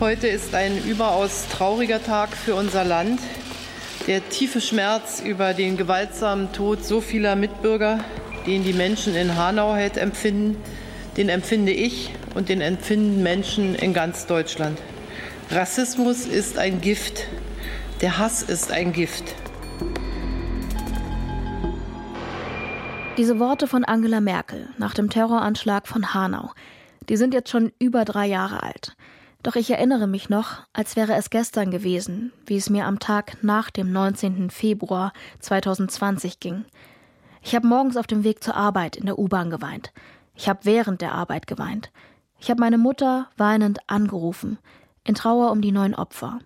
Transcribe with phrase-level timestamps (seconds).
[0.00, 3.18] Heute ist ein überaus trauriger Tag für unser Land.
[4.06, 8.04] Der tiefe Schmerz über den gewaltsamen Tod so vieler Mitbürger,
[8.46, 10.56] den die Menschen in Hanau heute empfinden,
[11.16, 14.78] den empfinde ich und den empfinden Menschen in ganz Deutschland.
[15.50, 17.24] Rassismus ist ein Gift.
[18.00, 19.34] Der Hass ist ein Gift.
[23.16, 26.52] Diese Worte von Angela Merkel nach dem Terroranschlag von Hanau,
[27.08, 28.94] die sind jetzt schon über drei Jahre alt.
[29.48, 33.38] Doch ich erinnere mich noch, als wäre es gestern gewesen, wie es mir am Tag
[33.40, 34.50] nach dem 19.
[34.50, 36.66] Februar 2020 ging.
[37.40, 39.94] Ich habe morgens auf dem Weg zur Arbeit in der U-Bahn geweint.
[40.34, 41.90] Ich habe während der Arbeit geweint.
[42.38, 44.58] Ich habe meine Mutter weinend angerufen,
[45.04, 46.40] in Trauer um die neun Opfer.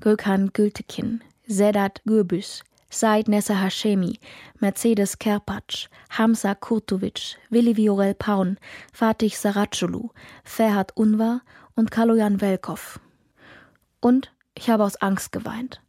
[0.00, 4.20] Gökhan Gültekin, Sedat Gürbüz, Said Nessa Hashemi,
[4.60, 8.58] Mercedes Kerpatsch, Hamza Kurtovic, Willi Viorel Paun,
[8.92, 10.10] Fatih Saraculu,
[10.44, 11.40] Ferhat Unvar
[11.78, 12.98] und Kaloyan Velkov.
[14.00, 15.80] Und ich habe aus Angst geweint.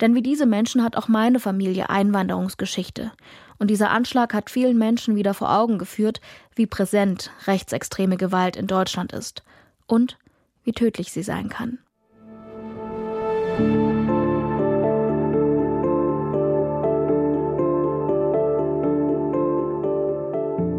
[0.00, 3.12] Denn wie diese Menschen hat auch meine Familie Einwanderungsgeschichte.
[3.58, 6.20] Und dieser Anschlag hat vielen Menschen wieder vor Augen geführt,
[6.54, 9.42] wie präsent rechtsextreme Gewalt in Deutschland ist
[9.86, 10.18] und
[10.64, 11.78] wie tödlich sie sein kann.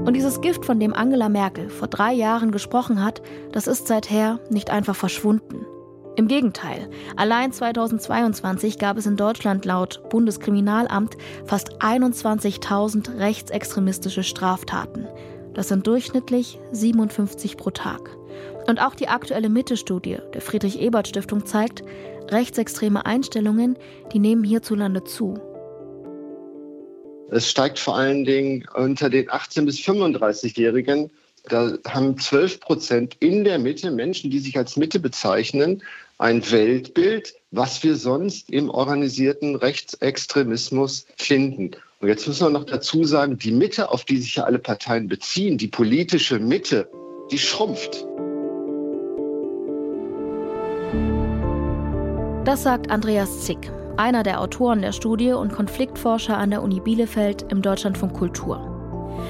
[0.10, 3.22] Und dieses Gift, von dem Angela Merkel vor drei Jahren gesprochen hat,
[3.52, 5.68] das ist seither nicht einfach verschwunden.
[6.16, 15.08] Im Gegenteil, allein 2022 gab es in Deutschland laut Bundeskriminalamt fast 21.000 rechtsextremistische Straftaten.
[15.54, 18.10] Das sind durchschnittlich 57 pro Tag.
[18.66, 21.84] Und auch die aktuelle Mitte-Studie der Friedrich-Ebert-Stiftung zeigt,
[22.30, 23.78] rechtsextreme Einstellungen,
[24.12, 25.40] die nehmen hierzulande zu.
[27.32, 31.12] Es steigt vor allen Dingen unter den 18- bis 35-Jährigen.
[31.48, 35.84] Da haben 12 Prozent in der Mitte Menschen, die sich als Mitte bezeichnen,
[36.18, 41.72] ein Weltbild, was wir sonst im organisierten Rechtsextremismus finden.
[42.02, 45.08] Und jetzt müssen wir noch dazu sagen, die Mitte, auf die sich ja alle Parteien
[45.08, 46.90] beziehen, die politische Mitte,
[47.32, 48.06] die schrumpft.
[52.44, 57.46] Das sagt Andreas Zick, einer der Autoren der Studie und Konfliktforscher an der Uni Bielefeld
[57.52, 58.66] im Deutschlandfunk Kultur.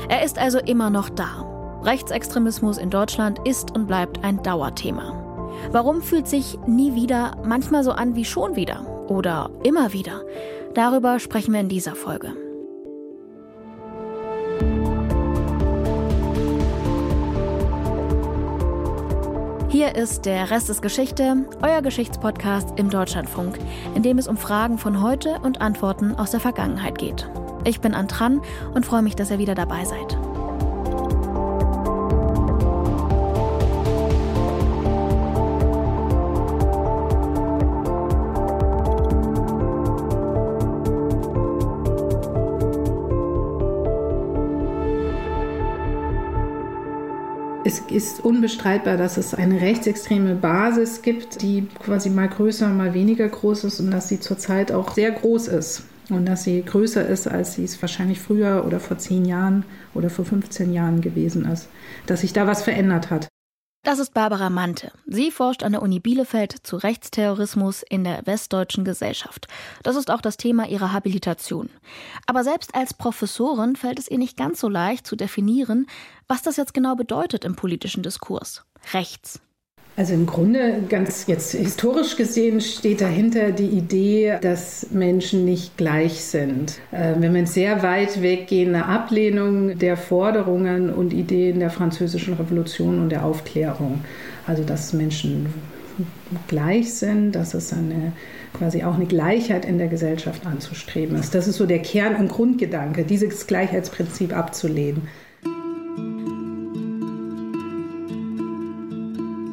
[0.08, 1.82] Er ist also immer noch da.
[1.84, 5.50] Rechtsextremismus in Deutschland ist und bleibt ein Dauerthema.
[5.72, 10.22] Warum fühlt sich nie wieder manchmal so an wie schon wieder oder immer wieder?
[10.76, 12.34] Darüber sprechen wir in dieser Folge.
[19.72, 23.60] Hier ist der Rest ist Geschichte, euer Geschichtspodcast im Deutschlandfunk,
[23.94, 27.30] in dem es um Fragen von heute und Antworten aus der Vergangenheit geht.
[27.66, 28.42] Ich bin Antran
[28.74, 30.18] und freue mich, dass ihr wieder dabei seid.
[47.70, 53.30] Es ist unbestreitbar, dass es eine rechtsextreme Basis gibt, die quasi mal größer, mal weniger
[53.30, 57.28] groß ist und dass sie zurzeit auch sehr groß ist und dass sie größer ist,
[57.28, 61.70] als sie es wahrscheinlich früher oder vor zehn Jahren oder vor 15 Jahren gewesen ist.
[62.08, 63.28] Dass sich da was verändert hat.
[63.84, 64.92] Das ist Barbara Mante.
[65.06, 69.48] Sie forscht an der Uni Bielefeld zu Rechtsterrorismus in der westdeutschen Gesellschaft.
[69.84, 71.70] Das ist auch das Thema ihrer Habilitation.
[72.26, 75.88] Aber selbst als Professorin fällt es ihr nicht ganz so leicht zu definieren,
[76.28, 78.66] was das jetzt genau bedeutet im politischen Diskurs.
[78.94, 79.40] Rechts.
[80.00, 86.24] Also im Grunde, ganz jetzt historisch gesehen, steht dahinter die Idee, dass Menschen nicht gleich
[86.24, 86.80] sind.
[86.94, 92.98] Äh, wenn wir sehr weit weggehen, eine Ablehnung der Forderungen und Ideen der französischen Revolution
[92.98, 94.00] und der Aufklärung.
[94.48, 95.48] Also dass Menschen
[96.48, 98.14] gleich sind, dass es eine
[98.54, 101.36] quasi auch eine Gleichheit in der Gesellschaft anzustreben ist.
[101.36, 105.10] Das ist so der Kern und Grundgedanke, dieses Gleichheitsprinzip abzulehnen.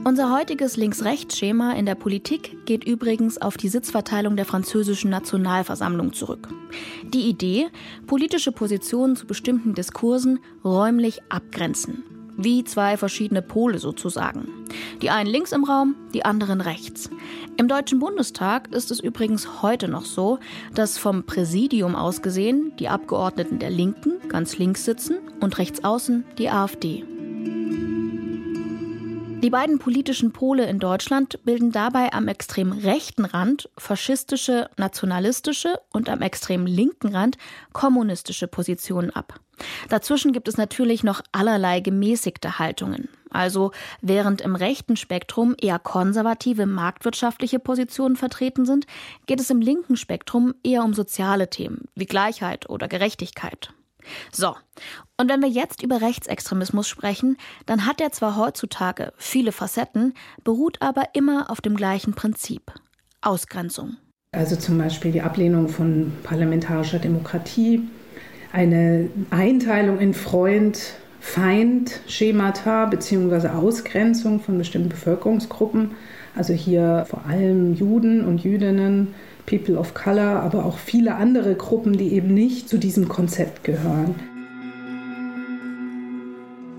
[0.07, 6.49] Unser heutiges Links-Rechts-Schema in der Politik geht übrigens auf die Sitzverteilung der französischen Nationalversammlung zurück.
[7.03, 7.67] Die Idee,
[8.07, 12.05] politische Positionen zu bestimmten Diskursen räumlich abgrenzen.
[12.37, 14.47] Wie zwei verschiedene Pole sozusagen.
[15.03, 17.11] Die einen links im Raum, die anderen rechts.
[17.57, 20.39] Im Deutschen Bundestag ist es übrigens heute noch so,
[20.73, 26.25] dass vom Präsidium aus gesehen die Abgeordneten der Linken ganz links sitzen und rechts außen
[26.39, 27.03] die AfD.
[29.43, 36.09] Die beiden politischen Pole in Deutschland bilden dabei am extrem rechten Rand faschistische, nationalistische und
[36.09, 37.37] am extrem linken Rand
[37.73, 39.39] kommunistische Positionen ab.
[39.91, 43.09] Dazwischen gibt es natürlich noch allerlei gemäßigte Haltungen.
[43.31, 48.87] Also während im rechten Spektrum eher konservative marktwirtschaftliche Positionen vertreten sind,
[49.27, 53.71] geht es im linken Spektrum eher um soziale Themen wie Gleichheit oder Gerechtigkeit.
[54.33, 54.55] So,
[55.17, 57.37] und wenn wir jetzt über Rechtsextremismus sprechen,
[57.67, 60.15] dann hat er zwar heutzutage viele Facetten,
[60.45, 62.73] beruht aber immer auf dem gleichen Prinzip
[63.23, 63.97] Ausgrenzung.
[64.33, 67.89] Also zum Beispiel die Ablehnung von parlamentarischer Demokratie,
[68.53, 73.49] eine Einteilung in Freund, Feind, Schemata bzw.
[73.49, 75.93] Ausgrenzung von bestimmten Bevölkerungsgruppen.
[76.37, 79.15] Also hier vor allem Juden und Jüdinnen,
[79.47, 84.15] People of Color, aber auch viele andere Gruppen, die eben nicht zu diesem Konzept gehören.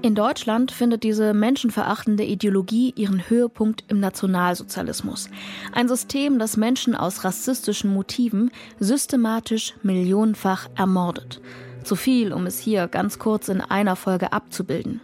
[0.04, 5.30] In Deutschland findet diese menschenverachtende Ideologie ihren Höhepunkt im Nationalsozialismus.
[5.74, 11.42] Ein System, das Menschen aus rassistischen Motiven systematisch millionenfach ermordet.
[11.84, 15.02] Zu viel, um es hier ganz kurz in einer Folge abzubilden.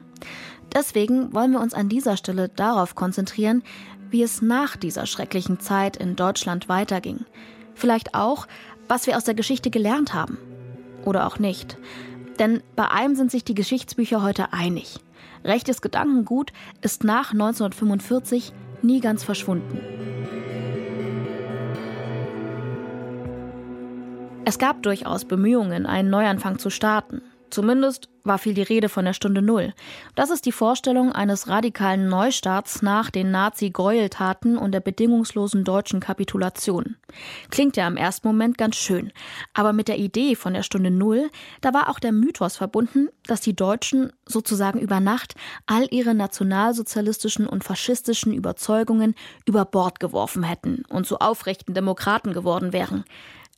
[0.74, 3.64] Deswegen wollen wir uns an dieser Stelle darauf konzentrieren,
[4.10, 7.26] wie es nach dieser schrecklichen Zeit in Deutschland weiterging.
[7.76, 8.48] Vielleicht auch,
[8.88, 10.38] was wir aus der Geschichte gelernt haben.
[11.06, 11.78] Oder auch nicht.
[12.40, 15.00] Denn bei einem sind sich die Geschichtsbücher heute einig.
[15.44, 19.80] Rechtes Gedankengut ist nach 1945 nie ganz verschwunden.
[24.46, 27.22] Es gab durchaus Bemühungen, einen Neuanfang zu starten.
[27.54, 29.76] Zumindest war viel die Rede von der Stunde Null.
[30.16, 36.96] Das ist die Vorstellung eines radikalen Neustarts nach den Nazi-Gräueltaten und der bedingungslosen deutschen Kapitulation.
[37.52, 39.12] Klingt ja im ersten Moment ganz schön.
[39.54, 41.30] Aber mit der Idee von der Stunde Null,
[41.62, 45.36] da war auch der Mythos verbunden, dass die Deutschen sozusagen über Nacht
[45.68, 49.14] all ihre nationalsozialistischen und faschistischen Überzeugungen
[49.46, 53.06] über Bord geworfen hätten und zu aufrechten Demokraten geworden wären.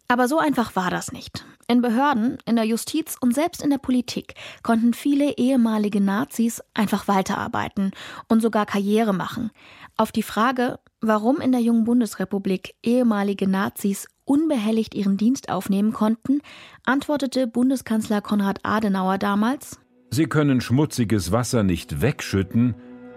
[0.08, 1.46] Aber so einfach war das nicht.
[1.68, 7.08] In Behörden, in der Justiz und selbst in der Politik konnten viele ehemalige Nazis einfach
[7.08, 7.92] weiterarbeiten
[8.28, 9.50] und sogar Karriere machen.
[9.98, 16.42] Auf die Frage, warum in der jungen Bundesrepublik ehemalige Nazis unbehelligt ihren Dienst aufnehmen konnten,
[16.86, 19.80] antwortete Bundeskanzler Konrad Adenauer damals
[20.12, 22.76] Sie können schmutziges Wasser nicht wegschütten,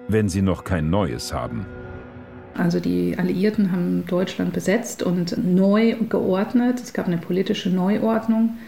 [0.09, 1.67] wenn Sie noch kein neues haben.
[2.59, 6.81] Also die Alliierten haben Deutschland besetzt und neu geordnet.
[6.83, 8.59] Es gab eine politische Neuordnung.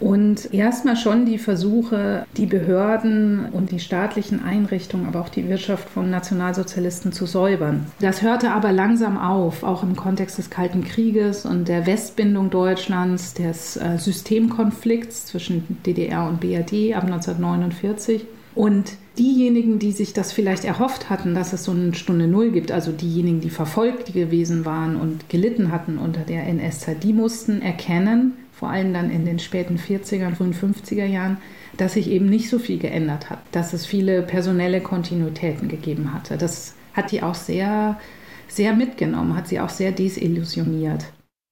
[0.00, 5.88] Und erstmal schon die Versuche, die Behörden und die staatlichen Einrichtungen, aber auch die Wirtschaft
[5.88, 7.86] von Nationalsozialisten zu säubern.
[8.00, 13.34] Das hörte aber langsam auf, auch im Kontext des Kalten Krieges und der Westbindung Deutschlands,
[13.34, 18.24] des äh, Systemkonflikts zwischen DDR und BRD ab 1949.
[18.58, 22.72] Und diejenigen, die sich das vielleicht erhofft hatten, dass es so eine Stunde Null gibt,
[22.72, 28.32] also diejenigen, die verfolgt gewesen waren und gelitten hatten unter der NS-Zeit, die mussten erkennen,
[28.50, 31.36] vor allem dann in den späten 40er, frühen 50er Jahren,
[31.76, 36.36] dass sich eben nicht so viel geändert hat, dass es viele personelle Kontinuitäten gegeben hatte.
[36.36, 38.00] Das hat die auch sehr,
[38.48, 41.04] sehr mitgenommen, hat sie auch sehr desillusioniert.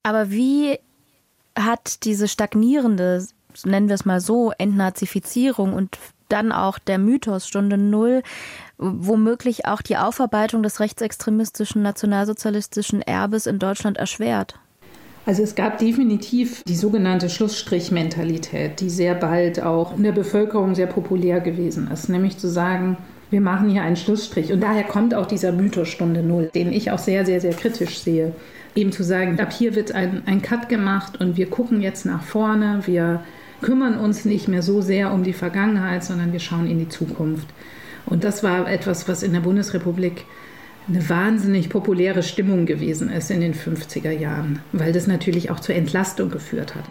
[0.03, 0.77] Aber wie
[1.57, 3.25] hat diese stagnierende,
[3.65, 5.97] nennen wir es mal so, Entnazifizierung und
[6.29, 8.23] dann auch der Mythos Stunde Null,
[8.79, 14.59] womöglich auch die Aufarbeitung des rechtsextremistischen nationalsozialistischen Erbes in Deutschland erschwert.
[15.27, 20.87] Also es gab definitiv die sogenannte Schlussstrichmentalität, die sehr bald auch in der Bevölkerung sehr
[20.87, 22.97] populär gewesen ist, nämlich zu sagen,
[23.31, 24.53] wir machen hier einen Schlussstrich.
[24.53, 27.99] Und daher kommt auch dieser Mythos Stunde Null, den ich auch sehr, sehr, sehr kritisch
[27.99, 28.33] sehe.
[28.77, 32.23] Eben zu sagen, ab hier wird ein, ein Cut gemacht und wir gucken jetzt nach
[32.23, 33.25] vorne, wir
[33.67, 37.49] kümmern uns nicht mehr so sehr um die Vergangenheit, sondern wir schauen in die Zukunft.
[38.07, 40.25] Und das war etwas, was in der Bundesrepublik
[40.87, 45.75] eine wahnsinnig populäre Stimmung gewesen ist in den 50er Jahren, weil das natürlich auch zur
[45.75, 46.85] Entlastung geführt hat.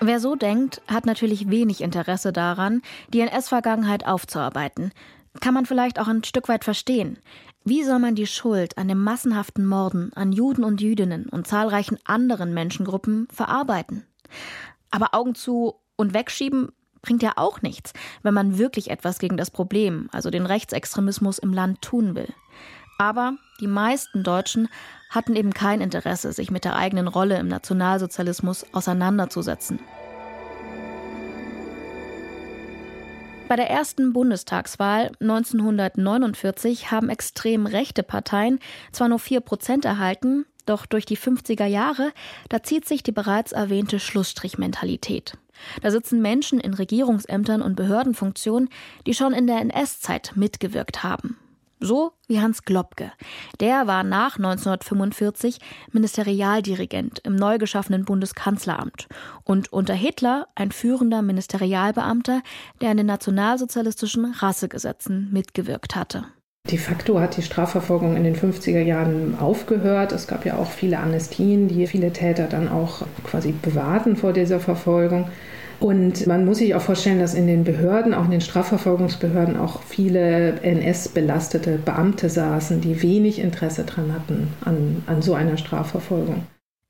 [0.00, 4.92] Wer so denkt, hat natürlich wenig Interesse daran, die NS-Vergangenheit aufzuarbeiten.
[5.40, 7.18] Kann man vielleicht auch ein Stück weit verstehen.
[7.64, 11.96] Wie soll man die Schuld an den massenhaften Morden an Juden und Jüdinnen und zahlreichen
[12.04, 14.04] anderen Menschengruppen verarbeiten?
[14.90, 17.92] Aber Augen zu und wegschieben bringt ja auch nichts,
[18.22, 22.32] wenn man wirklich etwas gegen das Problem, also den Rechtsextremismus im Land tun will.
[22.98, 24.68] Aber die meisten Deutschen
[25.10, 29.78] hatten eben kein Interesse, sich mit der eigenen Rolle im Nationalsozialismus auseinanderzusetzen.
[33.52, 38.60] Bei der ersten Bundestagswahl 1949 haben extrem rechte Parteien
[38.92, 42.12] zwar nur 4 Prozent erhalten, doch durch die 50er Jahre,
[42.48, 45.36] da zieht sich die bereits erwähnte Schlussstrichmentalität.
[45.82, 48.70] Da sitzen Menschen in Regierungsämtern und Behördenfunktionen,
[49.06, 51.36] die schon in der NS-Zeit mitgewirkt haben.
[51.82, 53.10] So wie Hans Globke.
[53.58, 55.58] Der war nach 1945
[55.90, 59.08] Ministerialdirigent im neu geschaffenen Bundeskanzleramt
[59.42, 62.42] und unter Hitler ein führender Ministerialbeamter,
[62.80, 66.24] der an den nationalsozialistischen Rassegesetzen mitgewirkt hatte.
[66.70, 70.12] De facto hat die Strafverfolgung in den 50er Jahren aufgehört.
[70.12, 74.60] Es gab ja auch viele Amnestien, die viele Täter dann auch quasi bewahrten vor dieser
[74.60, 75.28] Verfolgung.
[75.82, 79.82] Und man muss sich auch vorstellen, dass in den Behörden, auch in den Strafverfolgungsbehörden, auch
[79.82, 86.46] viele NS-belastete Beamte saßen, die wenig Interesse daran hatten an, an so einer Strafverfolgung.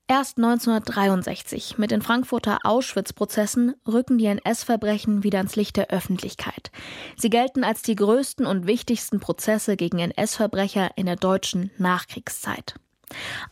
[0.07, 6.71] Erst 1963 mit den Frankfurter Auschwitz-Prozessen rücken die NS-Verbrechen wieder ins Licht der Öffentlichkeit.
[7.17, 12.75] Sie gelten als die größten und wichtigsten Prozesse gegen NS-Verbrecher in der deutschen Nachkriegszeit.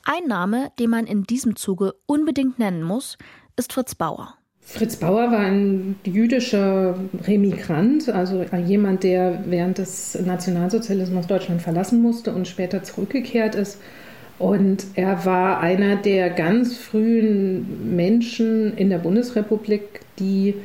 [0.03, 3.17] Ein Name, den man in diesem Zuge unbedingt nennen muss,
[3.55, 4.35] ist Fritz Bauer.
[4.73, 6.95] Fritz Bauer war ein jüdischer
[7.27, 13.79] Remigrant, also jemand, der während des Nationalsozialismus Deutschland verlassen musste und später zurückgekehrt ist.
[14.39, 20.55] Und er war einer der ganz frühen Menschen in der Bundesrepublik, die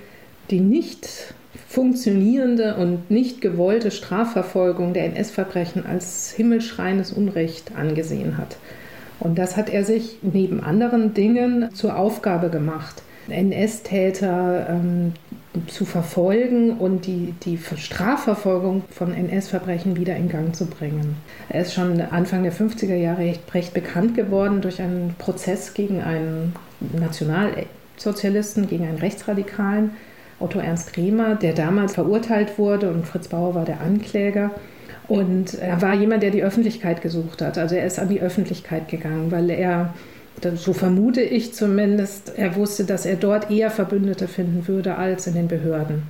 [0.51, 1.35] die nicht
[1.67, 8.57] funktionierende und nicht gewollte Strafverfolgung der NS-Verbrechen als himmelschreiendes Unrecht angesehen hat.
[9.19, 13.03] Und das hat er sich neben anderen Dingen zur Aufgabe gemacht.
[13.29, 15.13] NS-Täter ähm,
[15.69, 21.17] zu verfolgen und die, die Strafverfolgung von NS-Verbrechen wieder in Gang zu bringen.
[21.49, 26.03] Er ist schon Anfang der 50er Jahre recht, recht bekannt geworden durch einen Prozess gegen
[26.03, 26.55] einen
[26.99, 29.93] Nationalsozialisten, gegen einen Rechtsradikalen,
[30.39, 34.51] Otto Ernst Kremer, der damals verurteilt wurde und Fritz Bauer war der Ankläger.
[35.09, 37.59] Und er war jemand, der die Öffentlichkeit gesucht hat.
[37.59, 39.95] Also er ist an die Öffentlichkeit gegangen, weil er
[40.57, 45.35] so vermute ich zumindest, er wusste, dass er dort eher Verbündete finden würde als in
[45.35, 46.03] den Behörden.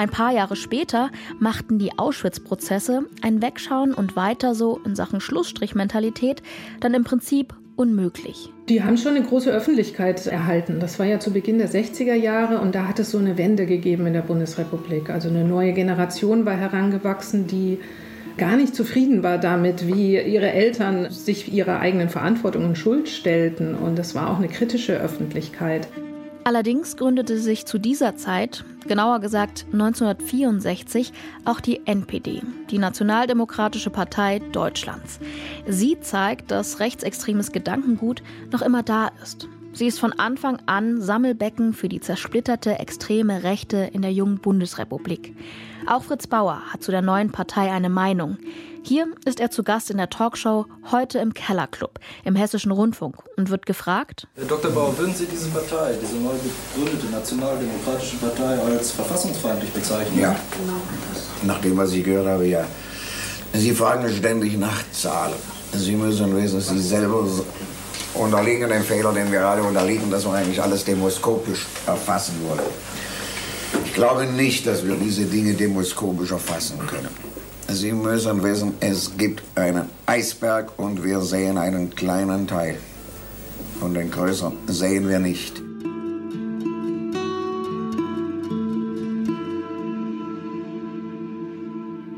[0.00, 6.42] Ein paar Jahre später machten die Auschwitz-Prozesse ein Wegschauen und weiter so in Sachen Schlussstrichmentalität
[6.80, 8.50] dann im Prinzip unmöglich.
[8.70, 10.80] Die haben schon eine große Öffentlichkeit erhalten.
[10.80, 13.66] Das war ja zu Beginn der 60er Jahre und da hat es so eine Wende
[13.66, 15.10] gegeben in der Bundesrepublik.
[15.10, 17.78] Also eine neue Generation war herangewachsen, die
[18.36, 23.74] gar nicht zufrieden war damit, wie ihre Eltern sich ihrer eigenen Verantwortung und Schuld stellten.
[23.74, 25.88] Und es war auch eine kritische Öffentlichkeit.
[26.42, 31.12] Allerdings gründete sich zu dieser Zeit, genauer gesagt 1964,
[31.44, 35.20] auch die NPD, die Nationaldemokratische Partei Deutschlands.
[35.68, 39.48] Sie zeigt, dass rechtsextremes Gedankengut noch immer da ist.
[39.72, 45.36] Sie ist von Anfang an Sammelbecken für die zersplitterte extreme Rechte in der jungen Bundesrepublik.
[45.86, 48.36] Auch Fritz Bauer hat zu der neuen Partei eine Meinung.
[48.82, 53.50] Hier ist er zu Gast in der Talkshow Heute im Kellerclub im Hessischen Rundfunk und
[53.50, 54.70] wird gefragt: Herr Dr.
[54.70, 56.32] Bauer, würden Sie diese Partei, diese neu
[56.74, 60.18] gegründete Nationaldemokratische Partei, als verfassungsfeindlich bezeichnen?
[60.18, 60.36] Ja.
[61.42, 62.64] Nach dem, was ich gehört habe, ja.
[63.52, 65.34] Sie fragen ständig nach Zahlen.
[65.72, 67.24] Sie müssen wissen, Sie selber
[68.14, 72.60] unterliegen den Fehler, den wir alle unterliegen, dass wir eigentlich alles demoskopisch erfassen wollen.
[73.90, 77.08] Ich glaube nicht, dass wir diese Dinge demoskopisch erfassen können.
[77.66, 82.76] Sie müssen wissen, es gibt einen Eisberg und wir sehen einen kleinen Teil.
[83.80, 85.58] Und den größeren sehen wir nicht.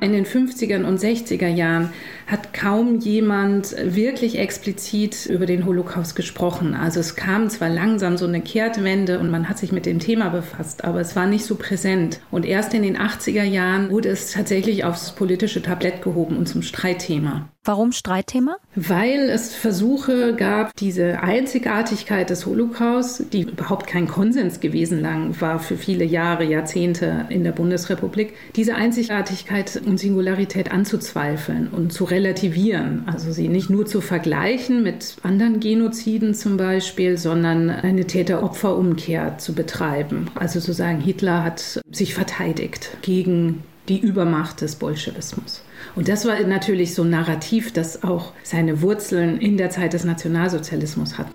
[0.03, 1.95] In den 50er und 60er Jahren
[2.27, 6.75] hat kaum jemand wirklich explizit über den Holocaust gesprochen.
[6.75, 10.31] Also es kam zwar langsam so eine Kehrtwende und man hat sich mit dem Thema
[10.31, 12.21] befasst, aber es war nicht so präsent.
[12.31, 16.63] Und erst in den 80er Jahren wurde es tatsächlich aufs politische Tablett gehoben und zum
[16.63, 17.52] Streitthema.
[17.65, 18.57] Warum Streitthema?
[18.75, 25.61] Weil es Versuche gab, diese Einzigartigkeit des Holocaust, die überhaupt kein Konsens gewesen lang war
[25.61, 33.05] für viele Jahre, Jahrzehnte in der Bundesrepublik, diese Einzigartigkeit und Singularität anzuzweifeln und zu relativieren.
[33.07, 39.55] Also sie nicht nur zu vergleichen mit anderen Genoziden zum Beispiel, sondern eine Täter-Opfer-Umkehr zu
[39.55, 40.33] betreiben.
[40.35, 45.63] Also zu sagen, Hitler hat sich verteidigt gegen die Übermacht des Bolschewismus.
[45.95, 50.05] Und das war natürlich so ein Narrativ, das auch seine Wurzeln in der Zeit des
[50.05, 51.27] Nationalsozialismus hat.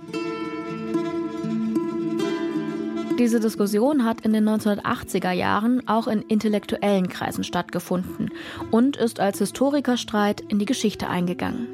[3.19, 8.29] Diese Diskussion hat in den 1980er Jahren auch in intellektuellen Kreisen stattgefunden
[8.69, 11.67] und ist als Historikerstreit in die Geschichte eingegangen.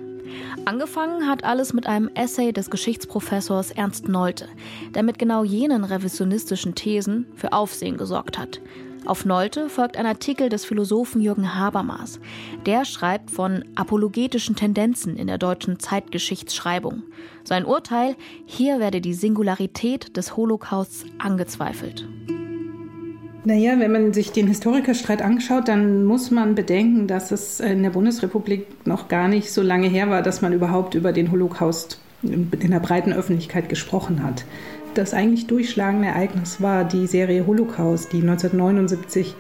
[0.64, 4.48] Angefangen hat alles mit einem Essay des Geschichtsprofessors Ernst Nolte,
[4.96, 8.62] der mit genau jenen revisionistischen Thesen für Aufsehen gesorgt hat.
[9.06, 12.22] Auf Nolte folgt ein Artikel des Philosophen Jürgen Habermas.
[12.66, 17.04] Der schreibt von apologetischen Tendenzen in der deutschen Zeitgeschichtsschreibung.
[17.44, 22.08] Sein Urteil, hier werde die Singularität des Holocausts angezweifelt.
[23.44, 27.90] Naja, wenn man sich den Historikerstreit anschaut, dann muss man bedenken, dass es in der
[27.90, 32.50] Bundesrepublik noch gar nicht so lange her war, dass man überhaupt über den Holocaust in
[32.52, 34.46] der breiten Öffentlichkeit gesprochen hat.
[34.94, 39.36] Das eigentlich durchschlagende Ereignis war die Serie Holocaust, die 1979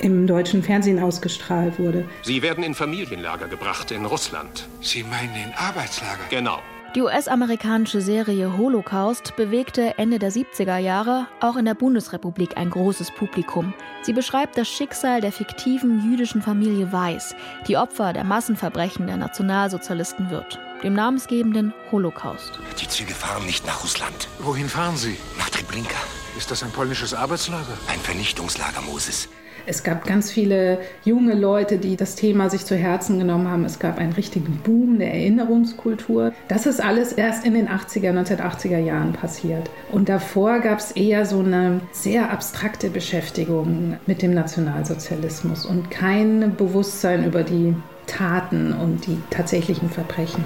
[0.00, 2.04] im deutschen Fernsehen ausgestrahlt wurde.
[2.22, 4.66] Sie werden in Familienlager gebracht in Russland.
[4.80, 6.24] Sie meinen in Arbeitslager?
[6.30, 6.60] Genau.
[6.94, 13.10] Die US-amerikanische Serie Holocaust bewegte Ende der 70er Jahre auch in der Bundesrepublik ein großes
[13.10, 13.74] Publikum.
[14.00, 17.36] Sie beschreibt das Schicksal der fiktiven jüdischen Familie Weiß,
[17.68, 22.58] die Opfer der Massenverbrechen der Nationalsozialisten wird, dem namensgebenden Holocaust.
[22.80, 24.28] Die Züge fahren nicht nach Russland.
[24.38, 25.16] Wohin fahren sie?
[25.38, 25.96] Nach Treblinka.
[26.36, 27.78] Ist das ein polnisches Arbeitslager?
[27.88, 29.28] Ein Vernichtungslager, Moses.
[29.68, 33.64] Es gab ganz viele junge Leute, die das Thema sich zu Herzen genommen haben.
[33.64, 36.32] Es gab einen richtigen Boom der Erinnerungskultur.
[36.46, 39.68] Das ist alles erst in den 80er, 1980er Jahren passiert.
[39.90, 46.54] Und davor gab es eher so eine sehr abstrakte Beschäftigung mit dem Nationalsozialismus und kein
[46.56, 47.74] Bewusstsein über die
[48.06, 50.44] Taten und die tatsächlichen Verbrechen.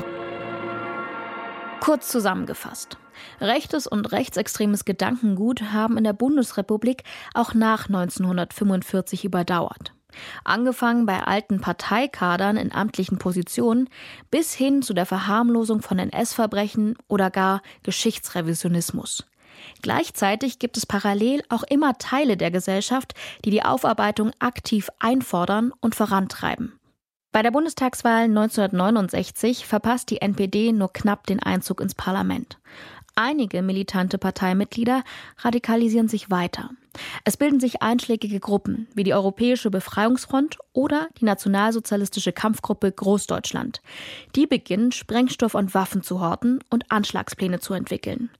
[1.80, 2.98] Kurz zusammengefasst.
[3.40, 9.94] Rechtes und rechtsextremes Gedankengut haben in der Bundesrepublik auch nach 1945 überdauert.
[10.44, 13.88] Angefangen bei alten Parteikadern in amtlichen Positionen
[14.30, 19.24] bis hin zu der Verharmlosung von NS-Verbrechen oder gar Geschichtsrevisionismus.
[19.82, 25.94] Gleichzeitig gibt es parallel auch immer Teile der Gesellschaft, die die Aufarbeitung aktiv einfordern und
[25.94, 26.79] vorantreiben.
[27.32, 32.58] Bei der Bundestagswahl 1969 verpasst die NPD nur knapp den Einzug ins Parlament.
[33.14, 35.04] Einige militante Parteimitglieder
[35.38, 36.70] radikalisieren sich weiter.
[37.24, 43.80] Es bilden sich einschlägige Gruppen wie die Europäische Befreiungsfront oder die nationalsozialistische Kampfgruppe Großdeutschland.
[44.36, 48.30] Die beginnen, Sprengstoff und Waffen zu horten und Anschlagspläne zu entwickeln.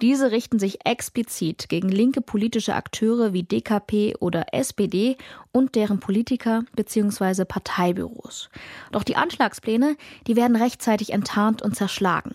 [0.00, 5.16] Diese richten sich explizit gegen linke politische Akteure wie DKP oder SPD
[5.52, 7.44] und deren Politiker bzw.
[7.44, 8.50] Parteibüros.
[8.92, 9.96] Doch die Anschlagspläne,
[10.26, 12.34] die werden rechtzeitig enttarnt und zerschlagen.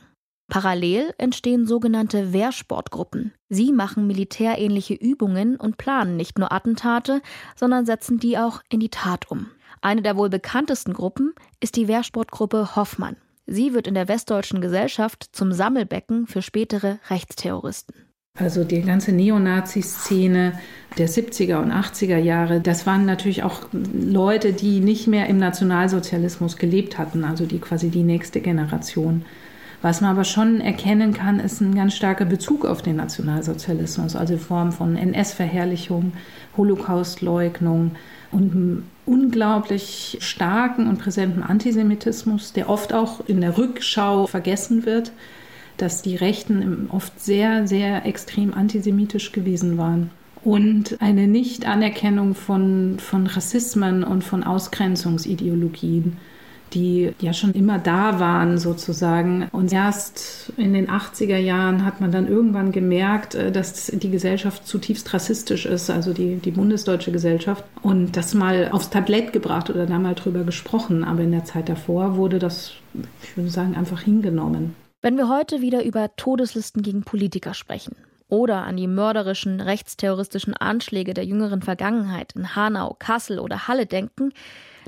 [0.50, 3.34] Parallel entstehen sogenannte Wehrsportgruppen.
[3.50, 7.22] Sie machen militärähnliche Übungen und planen nicht nur Attentate,
[7.56, 9.48] sondern setzen die auch in die Tat um.
[9.82, 13.18] Eine der wohl bekanntesten Gruppen ist die Wehrsportgruppe Hoffmann.
[13.46, 17.96] Sie wird in der westdeutschen Gesellschaft zum Sammelbecken für spätere Rechtsterroristen.
[18.40, 20.60] Also die ganze Neonazi-Szene
[20.98, 26.58] der 70er und 80er Jahre, das waren natürlich auch Leute, die nicht mehr im Nationalsozialismus
[26.58, 29.24] gelebt hatten, also die quasi die nächste Generation.
[29.84, 34.36] Was man aber schon erkennen kann, ist ein ganz starker Bezug auf den Nationalsozialismus, also
[34.36, 36.14] in Form von NS-Verherrlichung,
[36.56, 37.92] Holocaustleugnung
[38.32, 45.12] und einem unglaublich starken und präsenten Antisemitismus, der oft auch in der Rückschau vergessen wird,
[45.76, 50.12] dass die Rechten oft sehr, sehr extrem antisemitisch gewesen waren.
[50.46, 56.16] Und eine Nichtanerkennung von, von Rassismen und von Ausgrenzungsideologien
[56.74, 59.48] die ja schon immer da waren sozusagen.
[59.52, 64.68] Und erst in den 80er Jahren hat man dann irgendwann gemerkt, äh, dass die Gesellschaft
[64.68, 67.64] zutiefst rassistisch ist, also die, die bundesdeutsche Gesellschaft.
[67.82, 71.04] Und das mal aufs Tablett gebracht oder da mal drüber gesprochen.
[71.04, 72.74] Aber in der Zeit davor wurde das,
[73.24, 74.76] ich würde sagen, einfach hingenommen.
[75.02, 77.96] Wenn wir heute wieder über Todeslisten gegen Politiker sprechen,
[78.30, 84.32] oder an die mörderischen rechtsterroristischen Anschläge der jüngeren Vergangenheit in Hanau, Kassel oder Halle denken,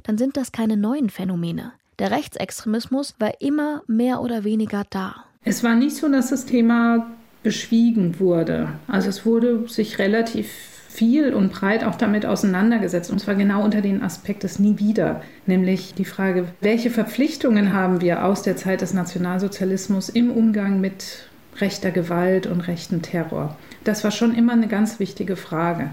[0.05, 1.73] dann sind das keine neuen Phänomene.
[1.99, 5.15] Der Rechtsextremismus war immer mehr oder weniger da.
[5.43, 7.07] Es war nicht so, dass das Thema
[7.43, 8.69] beschwiegen wurde.
[8.87, 10.49] Also es wurde sich relativ
[10.89, 13.11] viel und breit auch damit auseinandergesetzt.
[13.11, 15.21] Und zwar genau unter den Aspekt des Nie wieder.
[15.45, 21.27] Nämlich die Frage, welche Verpflichtungen haben wir aus der Zeit des Nationalsozialismus im Umgang mit
[21.57, 23.55] rechter Gewalt und rechten Terror?
[23.83, 25.91] Das war schon immer eine ganz wichtige Frage.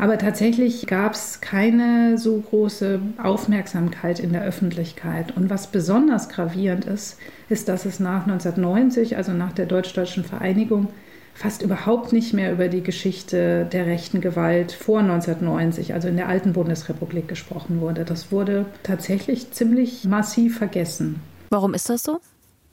[0.00, 5.36] Aber tatsächlich gab es keine so große Aufmerksamkeit in der Öffentlichkeit.
[5.36, 7.18] Und was besonders gravierend ist,
[7.50, 10.88] ist, dass es nach 1990, also nach der deutsch-deutschen Vereinigung,
[11.34, 16.28] fast überhaupt nicht mehr über die Geschichte der rechten Gewalt vor 1990, also in der
[16.28, 18.06] alten Bundesrepublik, gesprochen wurde.
[18.06, 21.20] Das wurde tatsächlich ziemlich massiv vergessen.
[21.50, 22.20] Warum ist das so?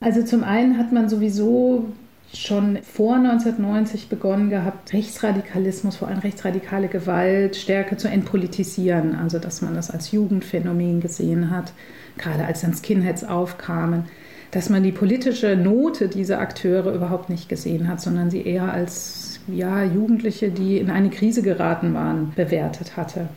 [0.00, 1.88] Also zum einen hat man sowieso
[2.34, 9.14] schon vor 1990 begonnen gehabt, Rechtsradikalismus, vor allem rechtsradikale Gewalt, stärker zu entpolitisieren.
[9.14, 11.72] Also, dass man das als Jugendphänomen gesehen hat,
[12.18, 14.04] gerade als dann Skinheads aufkamen.
[14.50, 19.40] Dass man die politische Note dieser Akteure überhaupt nicht gesehen hat, sondern sie eher als
[19.46, 23.28] ja, Jugendliche, die in eine Krise geraten waren, bewertet hatte.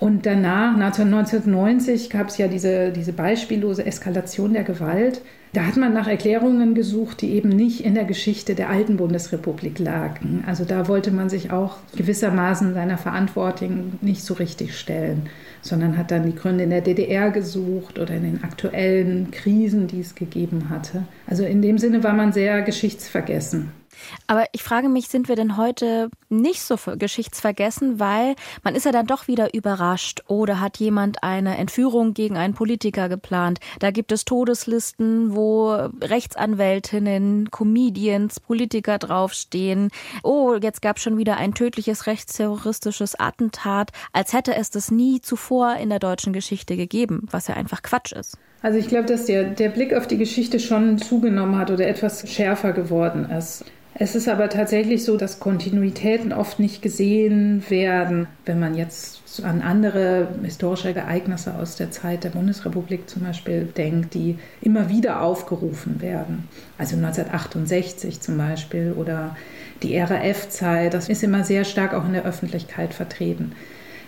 [0.00, 5.20] Und danach, 1990, gab es ja diese, diese beispiellose Eskalation der Gewalt.
[5.52, 9.78] Da hat man nach Erklärungen gesucht, die eben nicht in der Geschichte der alten Bundesrepublik
[9.78, 10.42] lagen.
[10.46, 15.28] Also da wollte man sich auch gewissermaßen seiner Verantwortung nicht so richtig stellen,
[15.60, 20.00] sondern hat dann die Gründe in der DDR gesucht oder in den aktuellen Krisen, die
[20.00, 21.02] es gegeben hatte.
[21.26, 23.79] Also in dem Sinne war man sehr geschichtsvergessen.
[24.26, 28.92] Aber ich frage mich, sind wir denn heute nicht so geschichtsvergessen, weil man ist ja
[28.92, 33.58] dann doch wieder überrascht oder hat jemand eine Entführung gegen einen Politiker geplant.
[33.80, 39.90] Da gibt es Todeslisten, wo Rechtsanwältinnen, Comedians, Politiker draufstehen.
[40.22, 45.20] Oh, jetzt gab es schon wieder ein tödliches rechtsterroristisches Attentat, als hätte es das nie
[45.20, 48.38] zuvor in der deutschen Geschichte gegeben, was ja einfach Quatsch ist.
[48.62, 52.30] Also ich glaube, dass der, der Blick auf die Geschichte schon zugenommen hat oder etwas
[52.30, 53.64] schärfer geworden ist.
[54.02, 59.60] Es ist aber tatsächlich so, dass Kontinuitäten oft nicht gesehen werden, wenn man jetzt an
[59.60, 66.00] andere historische Ereignisse aus der Zeit der Bundesrepublik zum Beispiel denkt, die immer wieder aufgerufen
[66.00, 66.48] werden.
[66.78, 69.36] Also 1968 zum Beispiel oder
[69.82, 73.52] die RAF-Zeit, das ist immer sehr stark auch in der Öffentlichkeit vertreten.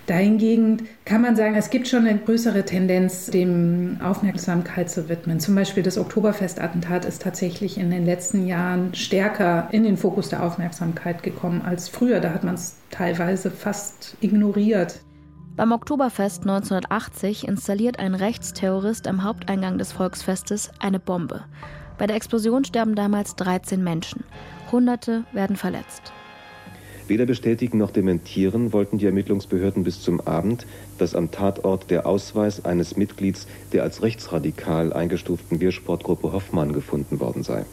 [0.07, 5.39] Dahingegen kann man sagen, es gibt schon eine größere Tendenz, dem Aufmerksamkeit zu widmen.
[5.39, 10.43] Zum Beispiel das Oktoberfestattentat ist tatsächlich in den letzten Jahren stärker in den Fokus der
[10.43, 12.19] Aufmerksamkeit gekommen als früher.
[12.21, 15.01] Da hat man es teilweise fast ignoriert.
[15.55, 21.45] Beim Oktoberfest 1980 installiert ein Rechtsterrorist am Haupteingang des Volksfestes eine Bombe.
[21.99, 24.25] Bei der Explosion sterben damals 13 Menschen.
[24.73, 26.13] Hunderte werden verletzt.
[27.13, 32.65] Weder bestätigen noch dementieren wollten die Ermittlungsbehörden bis zum Abend, dass am Tatort der Ausweis
[32.65, 37.67] eines Mitglieds der als rechtsradikal eingestuften Biersportgruppe Hoffmann gefunden worden sei.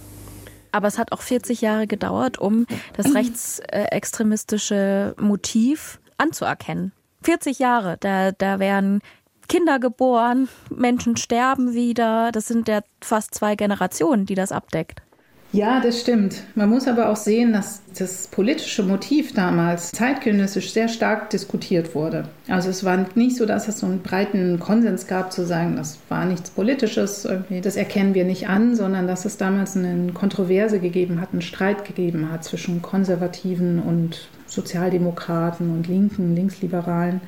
[0.74, 2.66] Aber es hat auch 40 Jahre gedauert, um
[2.98, 6.92] das rechtsextremistische Motiv anzuerkennen.
[7.22, 9.00] 40 Jahre, da, da werden
[9.48, 12.34] Kinder geboren, Menschen sterben wieder.
[12.34, 15.02] Das sind ja fast zwei Generationen, die das abdeckt.
[15.52, 16.44] Ja, das stimmt.
[16.54, 22.30] Man muss aber auch sehen, dass das politische Motiv damals zeitgenössisch sehr stark diskutiert wurde.
[22.48, 25.98] Also es war nicht so, dass es so einen breiten Konsens gab, zu sagen, das
[26.08, 27.28] war nichts Politisches,
[27.64, 31.84] das erkennen wir nicht an, sondern dass es damals eine Kontroverse gegeben hat, einen Streit
[31.84, 37.22] gegeben hat zwischen Konservativen und Sozialdemokraten und Linken, Linksliberalen.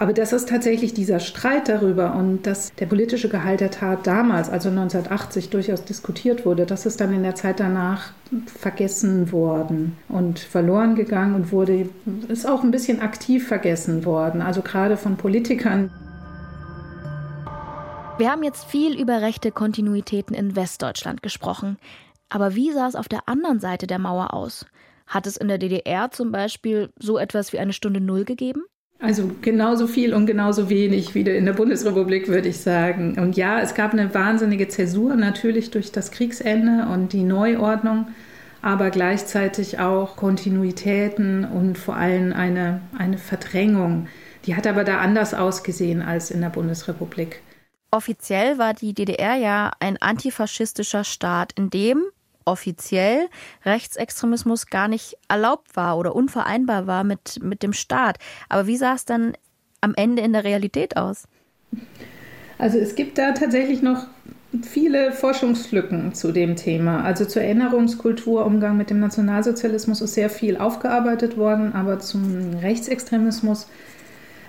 [0.00, 4.48] Aber das ist tatsächlich dieser Streit darüber und dass der politische Gehalt der Tat damals,
[4.48, 8.12] also 1980, durchaus diskutiert wurde, das ist dann in der Zeit danach
[8.46, 11.90] vergessen worden und verloren gegangen und wurde,
[12.28, 15.90] ist auch ein bisschen aktiv vergessen worden, also gerade von Politikern.
[18.16, 21.76] Wir haben jetzt viel über rechte Kontinuitäten in Westdeutschland gesprochen.
[22.30, 24.64] Aber wie sah es auf der anderen Seite der Mauer aus?
[25.06, 28.62] Hat es in der DDR zum Beispiel so etwas wie eine Stunde Null gegeben?
[29.00, 33.18] Also genauso viel und genauso wenig wie in der Bundesrepublik, würde ich sagen.
[33.18, 38.08] Und ja, es gab eine wahnsinnige Zäsur, natürlich durch das Kriegsende und die Neuordnung,
[38.60, 44.08] aber gleichzeitig auch Kontinuitäten und vor allem eine, eine Verdrängung.
[44.44, 47.40] Die hat aber da anders ausgesehen als in der Bundesrepublik.
[47.90, 52.04] Offiziell war die DDR ja ein antifaschistischer Staat, in dem
[52.50, 53.28] offiziell
[53.64, 58.18] Rechtsextremismus gar nicht erlaubt war oder unvereinbar war mit, mit dem Staat.
[58.48, 59.34] Aber wie sah es dann
[59.80, 61.24] am Ende in der Realität aus?
[62.58, 64.06] Also es gibt da tatsächlich noch
[64.62, 67.04] viele Forschungslücken zu dem Thema.
[67.04, 73.68] Also zur Erinnerungskultur, Umgang mit dem Nationalsozialismus ist sehr viel aufgearbeitet worden, aber zum Rechtsextremismus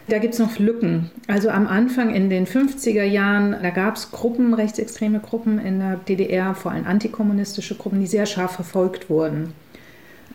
[0.07, 1.11] da gibt es noch Lücken.
[1.27, 5.95] Also am Anfang in den 50er Jahren, da gab es Gruppen, rechtsextreme Gruppen in der
[5.97, 9.53] DDR, vor allem antikommunistische Gruppen, die sehr scharf verfolgt wurden,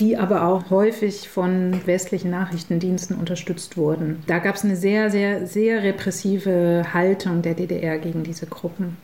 [0.00, 4.22] die aber auch häufig von westlichen Nachrichtendiensten unterstützt wurden.
[4.26, 8.96] Da gab es eine sehr, sehr, sehr repressive Haltung der DDR gegen diese Gruppen.